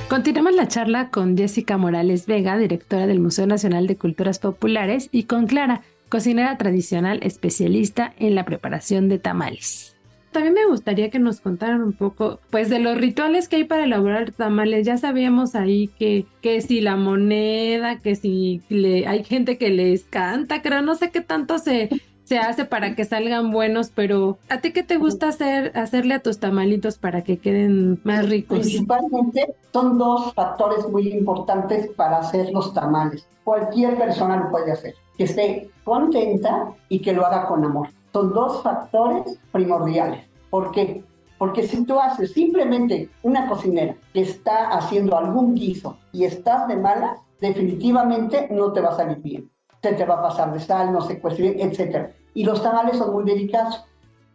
Continuamos 0.10 0.56
la 0.56 0.68
charla 0.68 1.10
con 1.10 1.38
Jessica 1.38 1.78
Morales 1.78 2.26
Vega, 2.26 2.58
directora 2.58 3.08
del 3.08 3.20
Museo 3.20 3.46
Nacional 3.46 3.88
de 3.88 3.96
Culturas 3.96 4.40
Populares, 4.40 5.08
y 5.12 5.24
con 5.24 5.46
Clara, 5.46 5.82
cocinera 6.10 6.58
tradicional 6.58 7.20
especialista 7.22 8.14
en 8.18 8.34
la 8.34 8.44
preparación 8.44 9.08
de 9.08 9.20
tamales. 9.20 9.99
También 10.32 10.54
me 10.54 10.68
gustaría 10.68 11.10
que 11.10 11.20
nos 11.20 11.42
contaran 11.42 11.82
un 11.82 11.94
poco, 11.94 12.40
pues, 12.52 12.70
de 12.70 12.80
los 12.80 12.98
rituales 12.98 13.48
que 13.48 13.58
hay 13.58 13.64
para 13.64 13.86
elaborar 13.86 14.32
tamales. 14.32 14.86
Ya 14.86 14.98
sabíamos 14.98 15.56
ahí 15.56 15.88
que, 15.88 16.26
que 16.42 16.62
si 16.62 16.82
la 16.82 16.96
moneda, 16.96 18.00
que 18.00 18.16
si 18.16 18.62
le, 18.70 19.08
hay 19.08 19.24
gente 19.24 19.58
que 19.58 19.70
les 19.70 20.04
canta, 20.04 20.62
creo, 20.62 20.82
no 20.82 20.96
sé 20.96 21.10
qué 21.10 21.22
tanto 21.22 21.58
se, 21.58 21.90
se 22.30 22.38
hace 22.38 22.64
para 22.64 22.96
que 22.96 23.06
salgan 23.06 23.50
buenos, 23.50 23.90
pero 23.90 24.38
¿a 24.50 24.62
ti 24.62 24.72
qué 24.72 24.84
te 24.84 24.98
gusta 24.98 25.30
hacer, 25.30 25.72
hacerle 25.76 26.14
a 26.14 26.20
tus 26.20 26.40
tamalitos 26.40 27.00
para 27.00 27.24
que 27.24 27.40
queden 27.40 28.00
más 28.04 28.30
ricos? 28.30 28.60
Principalmente 28.60 29.56
son 29.74 29.98
dos 29.98 30.32
factores 30.36 30.88
muy 30.88 31.12
importantes 31.12 31.90
para 31.94 32.20
hacer 32.20 32.52
los 32.54 32.72
tamales. 32.76 33.26
Cualquier 33.44 33.98
persona 33.98 34.38
lo 34.38 34.52
puede 34.52 34.72
hacer, 34.72 34.94
que 35.18 35.24
esté 35.24 35.72
contenta 35.84 36.68
y 36.88 37.00
que 37.00 37.14
lo 37.14 37.26
haga 37.26 37.48
con 37.48 37.66
amor. 37.66 37.90
Son 38.14 38.34
dos 38.34 38.64
factores 38.64 39.40
primordiales. 39.52 40.26
¿Por 40.50 40.72
qué? 40.72 41.04
Porque 41.38 41.64
si 41.64 41.86
tú 41.86 42.00
haces 42.00 42.34
simplemente 42.34 43.10
una 43.24 43.48
cocinera 43.48 43.96
que 44.14 44.22
está 44.22 44.70
haciendo 44.70 45.18
algún 45.18 45.56
guiso 45.56 45.98
y 46.12 46.26
estás 46.26 46.68
de 46.68 46.76
malas, 46.76 47.20
definitivamente 47.40 48.50
no 48.52 48.74
te 48.74 48.82
va 48.82 48.90
a 48.90 48.98
salir 48.98 49.20
bien. 49.20 49.50
Se 49.82 49.94
te 49.94 50.06
va 50.06 50.16
a 50.16 50.22
pasar 50.22 50.52
de 50.52 50.60
sal, 50.60 50.92
no 50.92 51.02
se 51.02 51.20
cuece 51.20 51.42
bien, 51.42 51.60
etc. 51.62 52.10
Y 52.34 52.44
los 52.44 52.62
tamales 52.62 52.98
son 52.98 53.14
muy 53.14 53.24
delicados, 53.24 53.86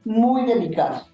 muy 0.04 0.46
delicados. 0.46 1.10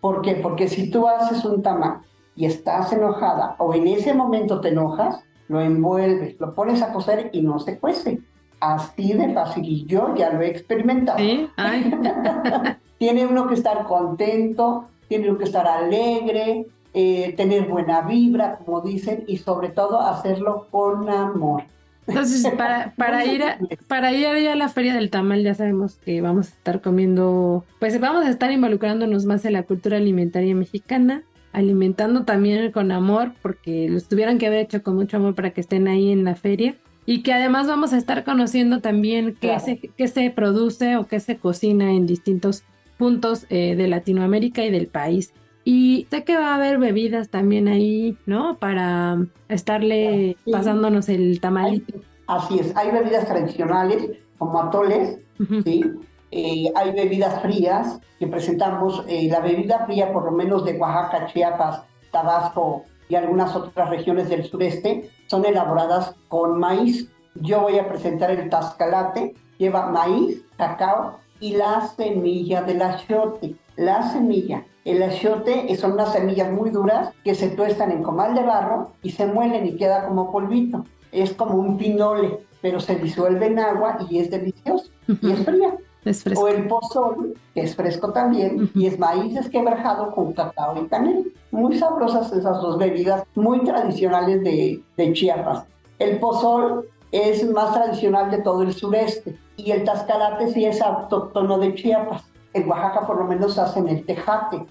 ¿Por 0.00 0.22
qué? 0.22 0.34
Porque 0.36 0.68
si 0.68 0.90
tú 0.90 1.06
haces 1.06 1.44
un 1.44 1.62
tamal 1.62 2.00
y 2.34 2.46
estás 2.46 2.92
enojada 2.92 3.54
o 3.58 3.74
en 3.74 3.86
ese 3.86 4.14
momento 4.14 4.60
te 4.60 4.68
enojas, 4.68 5.24
lo 5.48 5.60
envuelves, 5.60 6.38
lo 6.40 6.54
pones 6.54 6.82
a 6.82 6.92
cocer 6.92 7.30
y 7.32 7.42
no 7.42 7.58
se 7.58 7.78
cuece. 7.78 8.20
Así 8.60 9.12
de 9.12 9.32
fácil. 9.32 9.64
Y 9.64 9.86
yo 9.86 10.14
ya 10.16 10.30
lo 10.30 10.40
he 10.42 10.48
experimentado. 10.48 11.18
tiene 12.98 13.26
uno 13.26 13.46
que 13.46 13.54
estar 13.54 13.84
contento, 13.84 14.86
tiene 15.08 15.30
uno 15.30 15.38
que 15.38 15.44
estar 15.44 15.66
alegre, 15.66 16.66
eh, 16.94 17.34
tener 17.36 17.68
buena 17.68 18.02
vibra, 18.02 18.58
como 18.58 18.80
dicen, 18.80 19.24
y 19.26 19.38
sobre 19.38 19.68
todo 19.68 20.00
hacerlo 20.00 20.66
con 20.70 21.08
amor. 21.08 21.64
Entonces, 22.08 22.50
para, 22.56 22.94
para 22.96 23.24
ir 23.24 23.42
a, 23.42 23.58
para 23.86 24.12
ir 24.12 24.48
a 24.48 24.56
la 24.56 24.68
feria 24.68 24.94
del 24.94 25.10
tamal, 25.10 25.42
ya 25.42 25.54
sabemos 25.54 25.96
que 25.96 26.20
vamos 26.20 26.48
a 26.48 26.50
estar 26.50 26.80
comiendo, 26.80 27.64
pues 27.78 28.00
vamos 28.00 28.24
a 28.24 28.30
estar 28.30 28.50
involucrándonos 28.50 29.26
más 29.26 29.44
en 29.44 29.52
la 29.52 29.62
cultura 29.62 29.98
alimentaria 29.98 30.54
mexicana, 30.54 31.22
alimentando 31.52 32.24
también 32.24 32.72
con 32.72 32.90
amor, 32.90 33.32
porque 33.42 33.88
los 33.88 34.08
tuvieran 34.08 34.38
que 34.38 34.46
haber 34.46 34.60
hecho 34.60 34.82
con 34.82 34.96
mucho 34.96 35.18
amor 35.18 35.34
para 35.34 35.50
que 35.50 35.60
estén 35.60 35.86
ahí 35.86 36.10
en 36.10 36.24
la 36.24 36.34
feria. 36.34 36.74
Y 37.10 37.22
que 37.22 37.32
además 37.32 37.66
vamos 37.66 37.94
a 37.94 37.96
estar 37.96 38.22
conociendo 38.22 38.82
también 38.82 39.34
qué, 39.40 39.58
se, 39.60 39.78
qué 39.78 40.08
se 40.08 40.28
produce 40.28 40.98
o 40.98 41.06
qué 41.06 41.20
se 41.20 41.38
cocina 41.38 41.90
en 41.90 42.06
distintos 42.06 42.64
puntos 42.98 43.46
eh, 43.48 43.76
de 43.76 43.88
Latinoamérica 43.88 44.62
y 44.62 44.70
del 44.70 44.88
país. 44.88 45.32
Y 45.64 46.06
sé 46.10 46.24
que 46.24 46.36
va 46.36 46.52
a 46.52 46.56
haber 46.56 46.76
bebidas 46.76 47.30
también 47.30 47.66
ahí, 47.66 48.18
¿no? 48.26 48.58
Para 48.58 49.24
estarle 49.48 50.36
pasándonos 50.52 51.08
el 51.08 51.40
tamalito. 51.40 51.98
Así 52.26 52.58
es, 52.58 52.76
hay 52.76 52.90
bebidas 52.90 53.26
tradicionales 53.26 54.10
como 54.36 54.60
atoles, 54.60 55.18
¿sí? 55.64 55.82
Eh, 56.30 56.70
hay 56.74 56.92
bebidas 56.92 57.40
frías 57.40 58.00
que 58.18 58.26
presentamos, 58.26 59.02
eh, 59.08 59.28
la 59.30 59.40
bebida 59.40 59.86
fría 59.86 60.12
por 60.12 60.26
lo 60.26 60.32
menos 60.32 60.62
de 60.66 60.76
Oaxaca, 60.76 61.24
Chiapas, 61.32 61.84
Tabasco 62.12 62.84
y 63.08 63.14
algunas 63.14 63.54
otras 63.54 63.88
regiones 63.90 64.28
del 64.28 64.44
sureste, 64.44 65.10
son 65.26 65.44
elaboradas 65.44 66.14
con 66.28 66.58
maíz. 66.58 67.10
Yo 67.34 67.60
voy 67.60 67.78
a 67.78 67.88
presentar 67.88 68.30
el 68.30 68.48
tascalate, 68.50 69.34
lleva 69.58 69.90
maíz, 69.90 70.44
cacao 70.56 71.18
y 71.40 71.56
la 71.56 71.86
semilla 71.88 72.62
del 72.62 72.82
achiote. 72.82 73.54
La 73.76 74.10
semilla 74.10 74.64
el 74.88 75.02
achiote 75.02 75.76
son 75.76 75.92
unas 75.92 76.14
semillas 76.14 76.50
muy 76.50 76.70
duras 76.70 77.10
que 77.22 77.34
se 77.34 77.48
tuestan 77.48 77.92
en 77.92 78.02
comal 78.02 78.34
de 78.34 78.42
barro 78.42 78.92
y 79.02 79.10
se 79.10 79.26
muelen 79.26 79.66
y 79.66 79.76
queda 79.76 80.06
como 80.06 80.32
polvito. 80.32 80.86
Es 81.12 81.34
como 81.34 81.56
un 81.56 81.76
pinole, 81.76 82.38
pero 82.62 82.80
se 82.80 82.96
disuelve 82.96 83.48
en 83.48 83.58
agua 83.58 83.98
y 84.08 84.18
es 84.18 84.30
delicioso. 84.30 84.90
Y 85.06 85.30
es 85.30 85.44
fría. 85.44 85.76
Es 86.08 86.22
fresco. 86.22 86.44
O 86.44 86.48
el 86.48 86.66
pozol, 86.66 87.34
que 87.54 87.62
es 87.62 87.74
fresco 87.74 88.12
también, 88.12 88.70
y 88.74 88.86
es 88.86 88.98
maíz 88.98 89.36
esquebrajado 89.36 90.12
con 90.12 90.32
cacao 90.32 90.82
y 90.82 90.86
canela. 90.88 91.24
Muy 91.50 91.78
sabrosas 91.78 92.32
esas 92.32 92.60
dos 92.60 92.78
bebidas, 92.78 93.24
muy 93.34 93.64
tradicionales 93.64 94.42
de, 94.42 94.82
de 94.96 95.12
Chiapas. 95.12 95.64
El 95.98 96.18
pozol 96.18 96.88
es 97.12 97.48
más 97.50 97.74
tradicional 97.74 98.30
de 98.30 98.38
todo 98.38 98.62
el 98.62 98.72
sureste 98.74 99.36
y 99.56 99.70
el 99.70 99.84
tascalate 99.84 100.52
sí 100.52 100.64
es 100.64 100.80
autóctono 100.80 101.58
de 101.58 101.74
Chiapas 101.74 102.24
en 102.54 102.68
Oaxaca 102.68 103.06
por 103.06 103.18
lo 103.18 103.24
menos 103.24 103.58
hacen 103.58 103.88
el 103.88 104.04
tejate. 104.04 104.64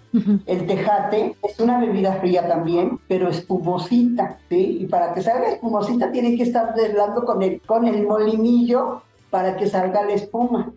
El 0.46 0.66
tejate 0.68 1.36
es 1.44 1.60
una 1.60 1.80
bebida 1.80 2.14
fría 2.14 2.48
también, 2.48 3.00
pero 3.08 3.30
espumosita, 3.30 4.38
¿sí? 4.50 4.80
Y 4.82 4.88
para 4.88 5.14
que 5.14 5.22
salga 5.22 5.50
espumosita 5.50 6.12
tiene 6.12 6.36
que 6.36 6.44
estar 6.44 6.74
hablando 6.78 7.24
con 7.26 7.42
el, 7.42 7.62
con 7.62 7.88
el 7.88 8.06
molinillo 8.06 9.02
para 9.30 9.56
que 9.58 9.68
salga 9.68 10.04
la 10.04 10.14
espuma. 10.14 10.72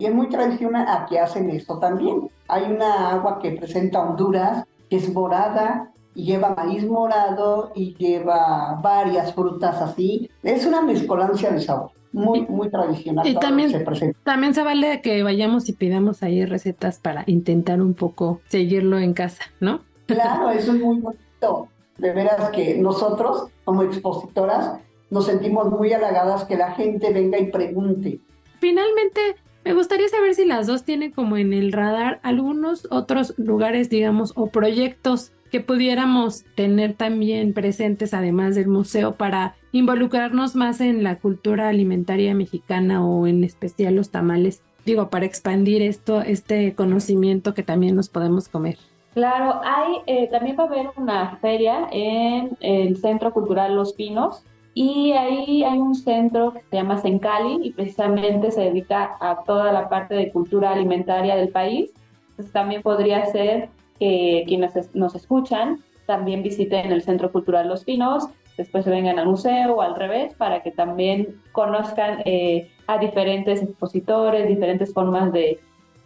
Y 0.00 0.06
es 0.06 0.14
muy 0.14 0.28
tradicional 0.28 0.86
aquí 0.88 1.16
hacen 1.16 1.50
esto 1.50 1.80
también. 1.80 2.30
Hay 2.46 2.70
una 2.70 3.10
agua 3.10 3.40
que 3.40 3.50
presenta 3.50 4.00
Honduras, 4.00 4.64
que 4.88 4.94
es 4.94 5.12
morada, 5.12 5.90
y 6.14 6.24
lleva 6.24 6.54
maíz 6.54 6.86
morado 6.86 7.72
y 7.74 7.96
lleva 7.96 8.78
varias 8.80 9.34
frutas 9.34 9.82
así. 9.82 10.30
Es 10.44 10.64
una 10.66 10.82
mezcolancia 10.82 11.50
de 11.50 11.60
sabor 11.60 11.90
muy, 12.12 12.42
muy 12.42 12.70
tradicional. 12.70 13.26
Y 13.26 13.34
también 13.34 13.70
se, 13.70 14.14
también 14.22 14.54
se 14.54 14.62
vale 14.62 15.00
que 15.02 15.20
vayamos 15.24 15.68
y 15.68 15.72
pidamos 15.72 16.22
ahí 16.22 16.44
recetas 16.44 17.00
para 17.00 17.24
intentar 17.26 17.82
un 17.82 17.94
poco 17.94 18.40
seguirlo 18.46 18.98
en 18.98 19.14
casa, 19.14 19.42
¿no? 19.58 19.80
Claro, 20.06 20.50
eso 20.50 20.74
es 20.74 20.80
muy 20.80 21.00
bonito. 21.00 21.68
De 21.96 22.12
veras 22.12 22.50
que 22.50 22.78
nosotros, 22.78 23.48
como 23.64 23.82
expositoras, 23.82 24.78
nos 25.10 25.26
sentimos 25.26 25.68
muy 25.72 25.92
halagadas 25.92 26.44
que 26.44 26.56
la 26.56 26.70
gente 26.74 27.12
venga 27.12 27.36
y 27.36 27.50
pregunte. 27.50 28.20
Finalmente, 28.60 29.36
me 29.64 29.74
gustaría 29.74 30.08
saber 30.08 30.34
si 30.34 30.44
las 30.44 30.66
dos 30.66 30.84
tienen 30.84 31.12
como 31.12 31.36
en 31.36 31.52
el 31.52 31.72
radar 31.72 32.20
algunos 32.22 32.86
otros 32.90 33.34
lugares, 33.38 33.90
digamos, 33.90 34.32
o 34.36 34.46
proyectos 34.46 35.32
que 35.50 35.60
pudiéramos 35.60 36.44
tener 36.54 36.94
también 36.94 37.54
presentes 37.54 38.14
además 38.14 38.54
del 38.54 38.68
museo 38.68 39.16
para 39.16 39.56
involucrarnos 39.72 40.54
más 40.56 40.80
en 40.80 41.02
la 41.02 41.16
cultura 41.16 41.68
alimentaria 41.68 42.34
mexicana 42.34 43.04
o 43.04 43.26
en 43.26 43.44
especial 43.44 43.94
los 43.94 44.10
tamales, 44.10 44.62
digo, 44.84 45.10
para 45.10 45.26
expandir 45.26 45.82
esto, 45.82 46.20
este 46.20 46.74
conocimiento 46.74 47.54
que 47.54 47.62
también 47.62 47.96
nos 47.96 48.08
podemos 48.08 48.48
comer. 48.48 48.78
Claro, 49.14 49.60
hay, 49.64 49.94
eh, 50.06 50.28
también 50.30 50.56
va 50.58 50.64
a 50.64 50.66
haber 50.66 50.86
una 50.96 51.36
feria 51.38 51.88
en 51.90 52.56
el 52.60 52.96
Centro 52.98 53.32
Cultural 53.32 53.74
Los 53.74 53.94
Pinos 53.94 54.44
y 54.80 55.10
ahí 55.10 55.64
hay 55.64 55.76
un 55.76 55.96
centro 55.96 56.52
que 56.52 56.60
se 56.70 56.76
llama 56.76 56.98
Sencali 56.98 57.58
y 57.64 57.72
precisamente 57.72 58.52
se 58.52 58.60
dedica 58.60 59.16
a 59.18 59.42
toda 59.42 59.72
la 59.72 59.88
parte 59.88 60.14
de 60.14 60.30
cultura 60.30 60.70
alimentaria 60.70 61.34
del 61.34 61.48
país. 61.48 61.90
Entonces 62.30 62.52
también 62.52 62.82
podría 62.82 63.26
ser 63.26 63.70
que 63.98 64.44
quienes 64.46 64.94
nos 64.94 65.16
escuchan 65.16 65.80
también 66.06 66.44
visiten 66.44 66.92
el 66.92 67.02
Centro 67.02 67.32
Cultural 67.32 67.66
Los 67.66 67.82
Pinos, 67.82 68.28
después 68.56 68.84
se 68.84 68.90
vengan 68.92 69.18
al 69.18 69.26
museo 69.26 69.74
o 69.74 69.82
al 69.82 69.96
revés 69.96 70.32
para 70.34 70.62
que 70.62 70.70
también 70.70 71.40
conozcan 71.50 72.22
eh, 72.24 72.70
a 72.86 72.98
diferentes 72.98 73.60
expositores, 73.60 74.46
diferentes 74.46 74.94
formas 74.94 75.32
de 75.32 75.58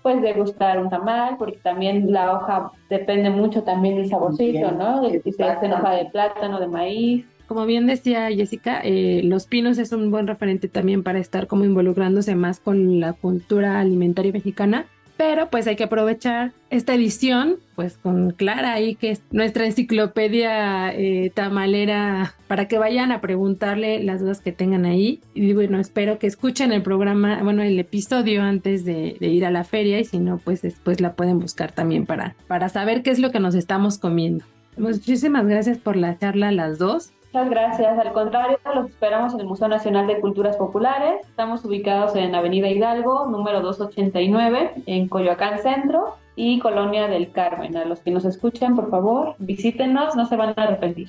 pues 0.02 0.20
degustar 0.22 0.80
un 0.80 0.90
tamal, 0.90 1.36
porque 1.36 1.58
también 1.58 2.10
la 2.10 2.32
hoja 2.32 2.72
depende 2.88 3.28
mucho 3.30 3.62
también 3.62 3.96
del 3.96 4.08
saborcito, 4.08 4.72
¿no? 4.72 5.08
si 5.08 5.32
se 5.32 5.44
hace 5.44 5.72
hoja 5.72 5.90
de 5.92 6.06
plátano, 6.06 6.58
de 6.58 6.66
maíz. 6.66 7.26
Como 7.52 7.66
bien 7.66 7.86
decía 7.86 8.30
Jessica, 8.30 8.80
eh, 8.82 9.20
Los 9.24 9.44
Pinos 9.44 9.76
es 9.76 9.92
un 9.92 10.10
buen 10.10 10.26
referente 10.26 10.68
también 10.68 11.02
para 11.02 11.18
estar 11.18 11.46
como 11.46 11.66
involucrándose 11.66 12.34
más 12.34 12.60
con 12.60 12.98
la 12.98 13.12
cultura 13.12 13.78
alimentaria 13.78 14.32
mexicana 14.32 14.86
pero 15.18 15.50
pues 15.50 15.66
hay 15.66 15.76
que 15.76 15.84
aprovechar 15.84 16.52
esta 16.70 16.94
edición, 16.94 17.56
pues 17.76 17.98
con 17.98 18.30
Clara 18.30 18.72
ahí, 18.72 18.94
que 18.94 19.10
es 19.10 19.22
nuestra 19.30 19.66
enciclopedia 19.66 20.92
eh, 20.94 21.30
tamalera, 21.32 22.34
para 22.48 22.66
que 22.66 22.78
vayan 22.78 23.12
a 23.12 23.20
preguntarle 23.20 24.02
las 24.02 24.20
dudas 24.20 24.40
que 24.40 24.50
tengan 24.50 24.86
ahí. 24.86 25.20
Y 25.34 25.52
bueno, 25.52 25.78
espero 25.78 26.18
que 26.18 26.26
escuchen 26.26 26.72
el 26.72 26.82
programa, 26.82 27.40
bueno, 27.42 27.62
el 27.62 27.78
episodio 27.78 28.42
antes 28.42 28.86
de, 28.86 29.16
ir 29.20 29.44
a 29.44 29.50
la 29.50 29.62
feria 29.62 30.00
y 30.00 30.06
si 30.06 30.18
no, 30.18 30.38
pues 30.38 30.62
después 30.62 31.00
la 31.00 31.12
pueden 31.12 31.38
buscar 31.38 31.70
también 31.70 32.06
para, 32.06 32.34
para 32.48 32.70
saber 32.70 33.02
qué 33.02 33.10
es 33.10 33.18
lo 33.18 33.30
que 33.30 33.38
nos 33.38 33.54
estamos 33.54 33.98
comiendo. 33.98 34.44
Muchísimas 34.76 35.46
gracias 35.46 35.78
por 35.78 35.96
la 35.96 36.18
charla 36.18 36.50
las 36.50 36.78
dos. 36.78 37.12
Muchas 37.32 37.48
gracias. 37.48 37.98
Al 37.98 38.12
contrario, 38.12 38.58
los 38.74 38.90
esperamos 38.90 39.32
en 39.32 39.40
el 39.40 39.46
Museo 39.46 39.66
Nacional 39.66 40.06
de 40.06 40.20
Culturas 40.20 40.54
Populares. 40.56 41.26
Estamos 41.26 41.64
ubicados 41.64 42.14
en 42.14 42.34
Avenida 42.34 42.68
Hidalgo, 42.68 43.26
número 43.26 43.62
289, 43.62 44.82
en 44.84 45.08
Coyoacán 45.08 45.62
Centro 45.62 46.18
y 46.36 46.58
Colonia 46.58 47.08
del 47.08 47.32
Carmen. 47.32 47.74
A 47.78 47.86
los 47.86 48.00
que 48.00 48.10
nos 48.10 48.26
escuchen, 48.26 48.76
por 48.76 48.90
favor, 48.90 49.34
visítenos, 49.38 50.14
no 50.14 50.26
se 50.26 50.36
van 50.36 50.52
a 50.54 50.62
arrepentir. 50.62 51.08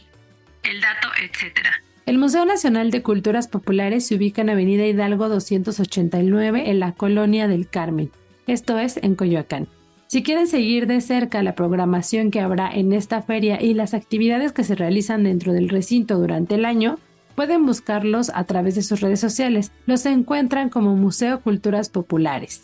El 0.63 0.79
dato, 0.79 1.09
etcétera. 1.21 1.71
El 2.05 2.17
Museo 2.17 2.45
Nacional 2.45 2.89
de 2.89 3.03
Culturas 3.03 3.49
Populares 3.49 4.07
se 4.07 4.15
ubica 4.15 4.43
en 4.43 4.49
Avenida 4.49 4.86
Hidalgo 4.86 5.27
289 5.27 6.69
en 6.69 6.79
la 6.79 6.93
Colonia 6.93 7.49
del 7.49 7.67
Carmen. 7.67 8.12
Esto 8.47 8.79
es 8.79 8.95
en 8.95 9.15
Coyoacán. 9.15 9.67
Si 10.13 10.21
quieren 10.21 10.45
seguir 10.45 10.86
de 10.86 11.02
cerca 11.02 11.41
la 11.41 11.56
programación 11.56 12.30
que 12.30 12.39
habrá 12.39 12.69
en 12.71 12.93
esta 12.93 13.23
feria 13.23 13.60
y 13.60 13.73
las 13.73 13.95
actividades 13.95 14.52
que 14.52 14.63
se 14.63 14.76
realizan 14.76 15.23
dentro 15.23 15.54
del 15.54 15.69
recinto 15.69 16.19
durante 16.19 16.54
el 16.54 16.65
año, 16.65 16.99
pueden 17.34 17.65
buscarlos 17.65 18.30
a 18.30 18.43
través 18.43 18.76
de 18.76 18.84
sus 18.84 19.02
redes 19.02 19.19
sociales. 19.19 19.71
Los 19.88 20.06
encuentran 20.06 20.69
como 20.69 20.95
Museo 20.95 21.41
Culturas 21.41 21.89
Populares. 21.89 22.62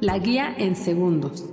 La 0.00 0.16
guía 0.20 0.54
en 0.56 0.76
segundos. 0.76 1.44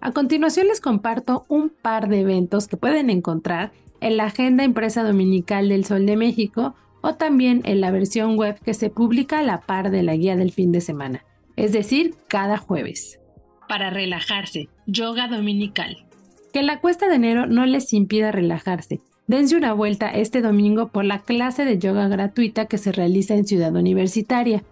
A 0.00 0.10
continuación 0.10 0.66
les 0.66 0.80
comparto 0.80 1.44
un 1.46 1.68
par 1.70 2.08
de 2.08 2.22
eventos 2.22 2.66
que 2.66 2.76
pueden 2.76 3.10
encontrar 3.10 3.70
en 4.00 4.16
la 4.16 4.24
Agenda 4.24 4.64
Impresa 4.64 5.04
Dominical 5.04 5.68
del 5.68 5.84
Sol 5.84 6.04
de 6.04 6.16
México 6.16 6.74
o 7.02 7.14
también 7.14 7.62
en 7.64 7.80
la 7.80 7.90
versión 7.90 8.36
web 8.36 8.58
que 8.60 8.74
se 8.74 8.90
publica 8.90 9.38
a 9.38 9.42
la 9.42 9.60
par 9.60 9.90
de 9.90 10.02
la 10.02 10.16
guía 10.16 10.36
del 10.36 10.52
fin 10.52 10.72
de 10.72 10.80
semana, 10.80 11.24
es 11.56 11.72
decir, 11.72 12.14
cada 12.28 12.56
jueves. 12.56 13.20
Para 13.68 13.90
relajarse, 13.90 14.68
yoga 14.86 15.28
dominical. 15.28 16.06
Que 16.52 16.62
la 16.62 16.80
cuesta 16.80 17.08
de 17.08 17.14
enero 17.14 17.46
no 17.46 17.66
les 17.66 17.92
impida 17.92 18.32
relajarse. 18.32 19.00
Dense 19.28 19.56
una 19.56 19.72
vuelta 19.72 20.10
este 20.10 20.42
domingo 20.42 20.88
por 20.88 21.04
la 21.04 21.20
clase 21.20 21.64
de 21.64 21.78
yoga 21.78 22.08
gratuita 22.08 22.66
que 22.66 22.78
se 22.78 22.90
realiza 22.90 23.34
en 23.34 23.46
Ciudad 23.46 23.74
Universitaria. 23.76 24.64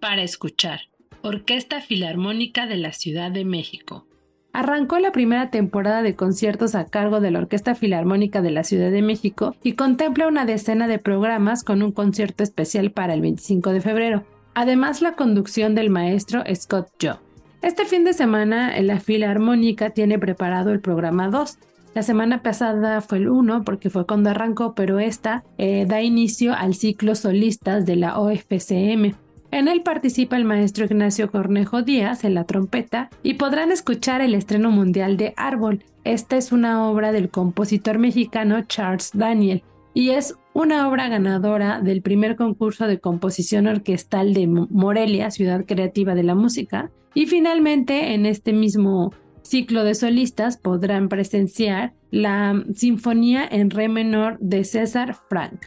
Para 0.00 0.24
escuchar, 0.24 0.80
Orquesta 1.22 1.80
Filarmónica 1.80 2.66
de 2.66 2.78
la 2.78 2.90
Ciudad 2.90 3.30
de 3.30 3.44
México. 3.44 4.08
Arrancó 4.52 4.98
la 4.98 5.12
primera 5.12 5.50
temporada 5.50 6.02
de 6.02 6.16
conciertos 6.16 6.74
a 6.74 6.86
cargo 6.86 7.20
de 7.20 7.30
la 7.30 7.38
Orquesta 7.38 7.76
Filarmónica 7.76 8.42
de 8.42 8.50
la 8.50 8.64
Ciudad 8.64 8.90
de 8.90 9.02
México 9.02 9.54
y 9.62 9.74
contempla 9.74 10.26
una 10.26 10.46
decena 10.46 10.88
de 10.88 10.98
programas 10.98 11.62
con 11.62 11.80
un 11.80 11.92
concierto 11.92 12.42
especial 12.42 12.90
para 12.90 13.14
el 13.14 13.20
25 13.20 13.70
de 13.70 13.80
febrero. 13.80 14.24
Además, 14.54 15.02
la 15.02 15.12
conducción 15.12 15.74
del 15.74 15.90
maestro 15.90 16.42
Scott 16.54 16.88
Joe. 17.00 17.16
Este 17.62 17.84
fin 17.84 18.04
de 18.04 18.14
semana, 18.14 18.80
la 18.80 19.00
Filarmónica 19.00 19.90
tiene 19.90 20.18
preparado 20.18 20.70
el 20.70 20.80
programa 20.80 21.28
2. 21.28 21.58
La 21.94 22.02
semana 22.02 22.42
pasada 22.42 23.00
fue 23.00 23.18
el 23.18 23.28
1 23.28 23.64
porque 23.64 23.90
fue 23.90 24.06
cuando 24.06 24.30
arrancó, 24.30 24.74
pero 24.74 24.98
esta 24.98 25.44
eh, 25.58 25.84
da 25.86 26.00
inicio 26.00 26.54
al 26.54 26.74
ciclo 26.74 27.14
solistas 27.14 27.84
de 27.84 27.96
la 27.96 28.18
OFCM. 28.18 29.14
En 29.52 29.66
él 29.68 29.82
participa 29.82 30.36
el 30.36 30.44
maestro 30.44 30.84
Ignacio 30.84 31.30
Cornejo 31.30 31.82
Díaz 31.82 32.24
en 32.24 32.34
la 32.34 32.44
trompeta 32.44 33.10
y 33.22 33.34
podrán 33.34 33.72
escuchar 33.72 34.20
el 34.20 34.34
estreno 34.34 34.70
mundial 34.70 35.16
de 35.16 35.34
Árbol. 35.36 35.82
Esta 36.04 36.36
es 36.36 36.52
una 36.52 36.88
obra 36.88 37.12
del 37.12 37.28
compositor 37.28 37.98
mexicano 37.98 38.62
Charles 38.62 39.10
Daniel 39.12 39.62
y 39.94 40.10
es 40.10 40.34
una 40.52 40.88
obra 40.88 41.08
ganadora 41.08 41.80
del 41.80 42.02
primer 42.02 42.36
concurso 42.36 42.86
de 42.86 43.00
composición 43.00 43.66
orquestal 43.66 44.34
de 44.34 44.46
Morelia, 44.46 45.30
Ciudad 45.30 45.64
Creativa 45.66 46.14
de 46.14 46.22
la 46.22 46.34
Música. 46.34 46.90
Y 47.14 47.26
finalmente, 47.26 48.14
en 48.14 48.26
este 48.26 48.52
mismo 48.52 49.12
ciclo 49.42 49.82
de 49.84 49.94
solistas 49.94 50.56
podrán 50.56 51.08
presenciar 51.08 51.92
la 52.10 52.64
Sinfonía 52.74 53.46
en 53.50 53.70
Re 53.70 53.88
menor 53.88 54.38
de 54.38 54.64
César 54.64 55.16
Frank. 55.28 55.66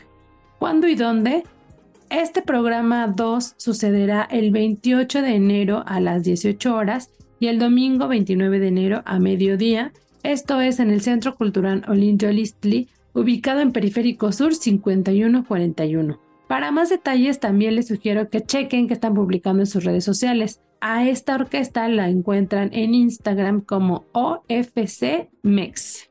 ¿Cuándo 0.60 0.88
y 0.88 0.96
dónde? 0.96 1.44
Este 2.10 2.42
programa 2.42 3.08
2 3.08 3.56
sucederá 3.58 4.28
el 4.30 4.52
28 4.52 5.22
de 5.22 5.36
enero 5.36 5.84
a 5.86 6.00
las 6.00 6.24
18 6.24 6.76
horas 6.76 7.10
y 7.40 7.48
el 7.48 7.60
domingo 7.60 8.08
29 8.08 8.60
de 8.60 8.68
enero 8.68 9.02
a 9.06 9.20
mediodía. 9.20 9.92
Esto 10.22 10.62
es 10.62 10.80
en 10.80 10.92
el 10.92 11.02
Centro 11.02 11.36
Cultural 11.36 11.84
Olinjolistli 11.88 12.88
ubicado 13.14 13.62
en 13.62 13.72
Periférico 13.72 14.32
Sur 14.32 14.56
5141. 14.56 16.20
Para 16.48 16.72
más 16.72 16.90
detalles 16.90 17.40
también 17.40 17.76
les 17.76 17.88
sugiero 17.88 18.30
que 18.30 18.42
chequen 18.42 18.88
que 18.88 18.94
están 18.94 19.14
publicando 19.14 19.62
en 19.62 19.68
sus 19.68 19.84
redes 19.84 20.04
sociales. 20.04 20.62
A 20.82 21.08
esta 21.08 21.36
orquesta 21.36 21.88
la 21.88 22.10
encuentran 22.10 22.70
en 22.74 22.94
Instagram 22.94 23.62
como 23.62 24.06
OFC 24.12 25.30
Mex. 25.42 26.10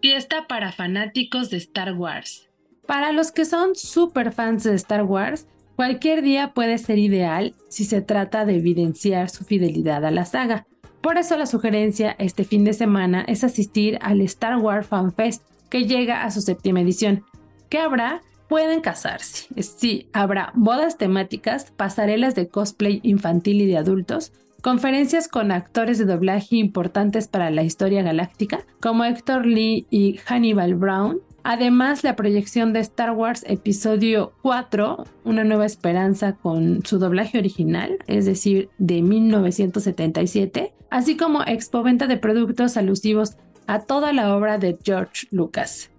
Fiesta 0.00 0.46
para 0.48 0.72
fanáticos 0.72 1.50
de 1.50 1.56
Star 1.58 1.94
Wars. 1.94 2.48
Para 2.86 3.12
los 3.12 3.32
que 3.32 3.44
son 3.44 3.74
super 3.74 4.32
fans 4.32 4.64
de 4.64 4.74
Star 4.74 5.04
Wars, 5.04 5.46
cualquier 5.76 6.22
día 6.22 6.52
puede 6.54 6.78
ser 6.78 6.98
ideal 6.98 7.54
si 7.68 7.84
se 7.84 8.00
trata 8.02 8.44
de 8.44 8.56
evidenciar 8.56 9.30
su 9.30 9.44
fidelidad 9.44 10.04
a 10.04 10.10
la 10.10 10.24
saga. 10.24 10.66
Por 11.00 11.18
eso 11.18 11.36
la 11.36 11.46
sugerencia 11.46 12.14
este 12.18 12.44
fin 12.44 12.64
de 12.64 12.72
semana 12.72 13.24
es 13.26 13.42
asistir 13.44 13.98
al 14.02 14.20
Star 14.20 14.58
Wars 14.58 14.86
Fan 14.86 15.12
Fest, 15.12 15.42
que 15.72 15.86
llega 15.86 16.22
a 16.22 16.30
su 16.30 16.42
séptima 16.42 16.82
edición. 16.82 17.24
¿Qué 17.70 17.78
habrá? 17.78 18.20
pueden 18.46 18.82
casarse. 18.82 19.46
Sí, 19.62 20.10
habrá 20.12 20.52
bodas 20.54 20.98
temáticas, 20.98 21.70
pasarelas 21.74 22.34
de 22.34 22.48
cosplay 22.48 23.00
infantil 23.02 23.62
y 23.62 23.66
de 23.66 23.78
adultos, 23.78 24.34
conferencias 24.60 25.26
con 25.26 25.50
actores 25.50 25.96
de 25.96 26.04
doblaje 26.04 26.56
importantes 26.56 27.28
para 27.28 27.50
la 27.50 27.62
historia 27.62 28.02
galáctica, 28.02 28.66
como 28.82 29.06
Héctor 29.06 29.46
Lee 29.46 29.86
y 29.88 30.18
Hannibal 30.26 30.74
Brown. 30.74 31.20
Además, 31.44 32.04
la 32.04 32.14
proyección 32.14 32.74
de 32.74 32.80
Star 32.80 33.12
Wars 33.12 33.42
Episodio 33.48 34.34
4, 34.42 35.04
Una 35.24 35.44
nueva 35.44 35.64
esperanza 35.64 36.34
con 36.34 36.84
su 36.84 36.98
doblaje 36.98 37.38
original, 37.38 37.96
es 38.06 38.26
decir, 38.26 38.68
de 38.76 39.00
1977, 39.00 40.74
así 40.90 41.16
como 41.16 41.42
expoventa 41.42 42.06
de 42.06 42.18
productos 42.18 42.76
alusivos 42.76 43.38
a 43.66 43.80
toda 43.80 44.12
la 44.12 44.34
obra 44.36 44.58
de 44.58 44.76
George 44.82 45.26
Lucas. 45.30 45.90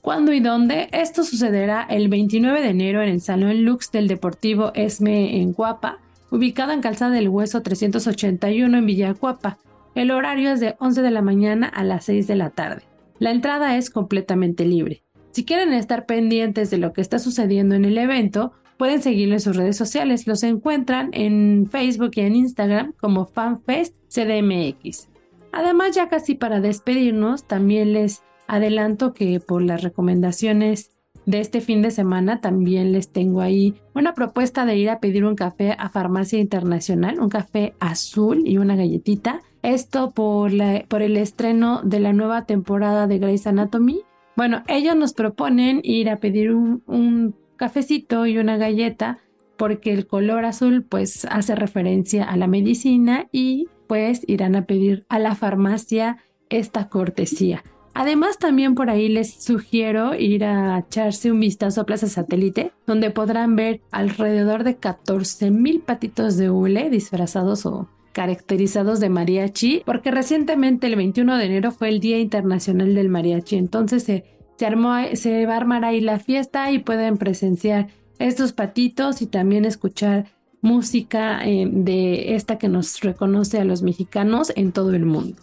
¿Cuándo 0.00 0.32
y 0.32 0.40
dónde? 0.40 0.88
Esto 0.90 1.22
sucederá 1.22 1.86
el 1.88 2.08
29 2.08 2.60
de 2.60 2.68
enero 2.70 3.02
en 3.02 3.08
el 3.08 3.20
Salón 3.20 3.64
Lux 3.64 3.92
del 3.92 4.08
Deportivo 4.08 4.72
Esme 4.74 5.40
en 5.40 5.52
Guapa, 5.52 5.98
ubicado 6.30 6.72
en 6.72 6.80
Calzada 6.80 7.12
del 7.12 7.28
Hueso 7.28 7.62
381 7.62 8.78
en 8.78 8.86
Villacuapa. 8.86 9.58
El 9.94 10.10
horario 10.10 10.50
es 10.50 10.58
de 10.58 10.74
11 10.80 11.02
de 11.02 11.10
la 11.10 11.22
mañana 11.22 11.68
a 11.68 11.84
las 11.84 12.06
6 12.06 12.26
de 12.26 12.34
la 12.34 12.50
tarde. 12.50 12.82
La 13.20 13.30
entrada 13.30 13.76
es 13.76 13.90
completamente 13.90 14.64
libre. 14.64 15.04
Si 15.30 15.44
quieren 15.44 15.72
estar 15.72 16.04
pendientes 16.04 16.70
de 16.70 16.78
lo 16.78 16.92
que 16.92 17.00
está 17.00 17.20
sucediendo 17.20 17.76
en 17.76 17.84
el 17.84 17.96
evento, 17.96 18.52
pueden 18.78 19.02
seguirlo 19.02 19.34
en 19.34 19.40
sus 19.40 19.54
redes 19.54 19.76
sociales. 19.76 20.26
Los 20.26 20.42
encuentran 20.42 21.10
en 21.12 21.68
Facebook 21.70 22.10
y 22.16 22.22
en 22.22 22.34
Instagram 22.34 22.92
como 23.00 23.26
FanFest 23.26 23.94
CDMX. 24.08 25.11
Además, 25.52 25.94
ya 25.94 26.08
casi 26.08 26.34
para 26.34 26.60
despedirnos, 26.60 27.44
también 27.46 27.92
les 27.92 28.22
adelanto 28.46 29.12
que 29.12 29.40
por 29.40 29.62
las 29.62 29.82
recomendaciones 29.82 30.90
de 31.26 31.40
este 31.40 31.60
fin 31.60 31.82
de 31.82 31.90
semana 31.90 32.40
también 32.40 32.92
les 32.92 33.10
tengo 33.12 33.40
ahí 33.40 33.74
una 33.94 34.14
propuesta 34.14 34.66
de 34.66 34.76
ir 34.76 34.90
a 34.90 34.98
pedir 34.98 35.24
un 35.24 35.36
café 35.36 35.76
a 35.78 35.88
Farmacia 35.88 36.38
Internacional, 36.38 37.20
un 37.20 37.28
café 37.28 37.74
azul 37.80 38.42
y 38.44 38.58
una 38.58 38.76
galletita. 38.76 39.40
Esto 39.62 40.10
por, 40.10 40.52
la, 40.52 40.84
por 40.88 41.02
el 41.02 41.16
estreno 41.16 41.82
de 41.84 42.00
la 42.00 42.12
nueva 42.12 42.46
temporada 42.46 43.06
de 43.06 43.18
Grey's 43.18 43.46
Anatomy. 43.46 44.02
Bueno, 44.36 44.64
ellos 44.66 44.96
nos 44.96 45.12
proponen 45.12 45.80
ir 45.84 46.10
a 46.10 46.16
pedir 46.16 46.52
un, 46.52 46.82
un 46.86 47.36
cafecito 47.56 48.26
y 48.26 48.38
una 48.38 48.56
galleta 48.56 49.18
porque 49.56 49.92
el 49.92 50.08
color 50.08 50.44
azul 50.44 50.82
pues 50.82 51.24
hace 51.26 51.54
referencia 51.54 52.24
a 52.24 52.36
la 52.36 52.48
medicina 52.48 53.28
y 53.30 53.68
pues 53.86 54.22
irán 54.26 54.56
a 54.56 54.66
pedir 54.66 55.04
a 55.08 55.18
la 55.18 55.34
farmacia 55.34 56.18
esta 56.48 56.88
cortesía. 56.88 57.62
Además, 57.94 58.38
también 58.38 58.74
por 58.74 58.88
ahí 58.88 59.08
les 59.08 59.34
sugiero 59.42 60.14
ir 60.14 60.44
a 60.44 60.78
echarse 60.78 61.30
un 61.30 61.40
vistazo 61.40 61.82
a 61.82 61.84
Plaza 61.84 62.08
Satélite, 62.08 62.72
donde 62.86 63.10
podrán 63.10 63.54
ver 63.54 63.82
alrededor 63.90 64.64
de 64.64 64.76
14 64.76 65.50
mil 65.50 65.80
patitos 65.80 66.36
de 66.36 66.48
hule 66.50 66.88
disfrazados 66.88 67.66
o 67.66 67.88
caracterizados 68.12 69.00
de 69.00 69.10
mariachi, 69.10 69.82
porque 69.84 70.10
recientemente 70.10 70.86
el 70.86 70.96
21 70.96 71.36
de 71.36 71.44
enero 71.44 71.70
fue 71.70 71.88
el 71.88 72.00
Día 72.00 72.18
Internacional 72.18 72.94
del 72.94 73.08
Mariachi, 73.08 73.56
entonces 73.56 74.04
se, 74.04 74.24
armó, 74.64 74.94
se 75.14 75.46
va 75.46 75.54
a 75.54 75.56
armar 75.56 75.84
ahí 75.84 76.00
la 76.00 76.18
fiesta 76.18 76.70
y 76.70 76.78
pueden 76.78 77.16
presenciar 77.16 77.88
estos 78.18 78.52
patitos 78.52 79.22
y 79.22 79.26
también 79.26 79.64
escuchar 79.64 80.26
música 80.62 81.44
eh, 81.44 81.68
de 81.70 82.34
esta 82.34 82.56
que 82.56 82.68
nos 82.68 83.00
reconoce 83.00 83.58
a 83.58 83.64
los 83.64 83.82
mexicanos 83.82 84.52
en 84.56 84.72
todo 84.72 84.94
el 84.94 85.04
mundo. 85.04 85.36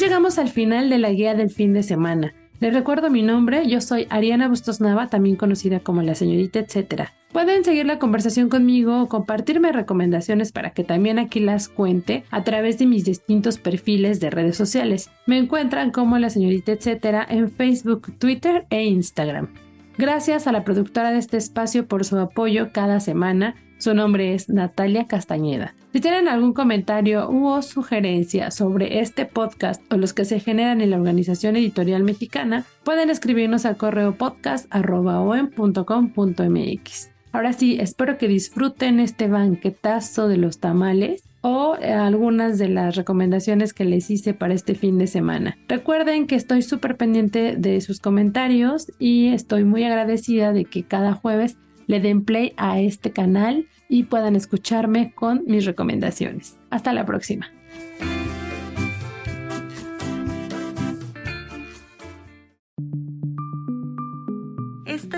llegamos 0.00 0.38
al 0.38 0.48
final 0.48 0.88
de 0.88 0.98
la 0.98 1.10
guía 1.10 1.34
del 1.34 1.50
fin 1.50 1.74
de 1.74 1.82
semana. 1.82 2.34
Les 2.58 2.72
recuerdo 2.72 3.10
mi 3.10 3.22
nombre, 3.22 3.68
yo 3.68 3.80
soy 3.80 4.06
Ariana 4.10 4.48
Bustos 4.48 4.80
Nava, 4.80 5.08
también 5.08 5.36
conocida 5.36 5.80
como 5.80 6.02
la 6.02 6.14
señorita 6.14 6.58
etcétera. 6.58 7.12
Pueden 7.32 7.64
seguir 7.64 7.86
la 7.86 8.00
conversación 8.00 8.48
conmigo 8.48 9.00
o 9.00 9.08
compartirme 9.08 9.70
recomendaciones 9.70 10.50
para 10.50 10.70
que 10.70 10.82
también 10.82 11.20
aquí 11.20 11.38
las 11.38 11.68
cuente 11.68 12.24
a 12.30 12.42
través 12.42 12.78
de 12.78 12.86
mis 12.86 13.04
distintos 13.04 13.58
perfiles 13.58 14.18
de 14.18 14.30
redes 14.30 14.56
sociales. 14.56 15.10
Me 15.26 15.38
encuentran 15.38 15.92
como 15.92 16.18
la 16.18 16.30
señorita 16.30 16.72
etcétera 16.72 17.24
en 17.28 17.48
Facebook, 17.50 18.12
Twitter 18.18 18.66
e 18.70 18.84
Instagram. 18.84 19.48
Gracias 19.96 20.48
a 20.48 20.52
la 20.52 20.64
productora 20.64 21.12
de 21.12 21.18
este 21.18 21.36
espacio 21.36 21.86
por 21.86 22.04
su 22.04 22.18
apoyo 22.18 22.72
cada 22.72 22.98
semana. 22.98 23.54
Su 23.78 23.94
nombre 23.94 24.34
es 24.34 24.48
Natalia 24.48 25.06
Castañeda. 25.06 25.76
Si 25.92 26.00
tienen 26.00 26.26
algún 26.26 26.52
comentario 26.52 27.30
u 27.30 27.62
sugerencia 27.62 28.50
sobre 28.50 28.98
este 29.00 29.24
podcast 29.24 29.80
o 29.92 29.96
los 29.96 30.12
que 30.12 30.24
se 30.24 30.40
generan 30.40 30.80
en 30.80 30.90
la 30.90 30.96
Organización 30.96 31.54
Editorial 31.56 32.02
Mexicana, 32.02 32.64
pueden 32.84 33.08
escribirnos 33.08 33.66
al 33.66 33.76
correo 33.76 34.16
podcast.com.mx. 34.16 37.09
Ahora 37.32 37.52
sí, 37.52 37.78
espero 37.80 38.18
que 38.18 38.28
disfruten 38.28 39.00
este 39.00 39.28
banquetazo 39.28 40.28
de 40.28 40.36
los 40.36 40.58
tamales 40.58 41.22
o 41.42 41.74
algunas 41.74 42.58
de 42.58 42.68
las 42.68 42.96
recomendaciones 42.96 43.72
que 43.72 43.84
les 43.84 44.10
hice 44.10 44.34
para 44.34 44.54
este 44.54 44.74
fin 44.74 44.98
de 44.98 45.06
semana. 45.06 45.56
Recuerden 45.68 46.26
que 46.26 46.34
estoy 46.34 46.62
súper 46.62 46.96
pendiente 46.96 47.56
de 47.56 47.80
sus 47.80 48.00
comentarios 48.00 48.92
y 48.98 49.28
estoy 49.28 49.64
muy 49.64 49.84
agradecida 49.84 50.52
de 50.52 50.64
que 50.64 50.82
cada 50.82 51.14
jueves 51.14 51.56
le 51.86 52.00
den 52.00 52.24
play 52.24 52.52
a 52.56 52.80
este 52.80 53.10
canal 53.10 53.66
y 53.88 54.04
puedan 54.04 54.36
escucharme 54.36 55.12
con 55.14 55.42
mis 55.46 55.64
recomendaciones. 55.64 56.58
Hasta 56.70 56.92
la 56.92 57.06
próxima. 57.06 57.50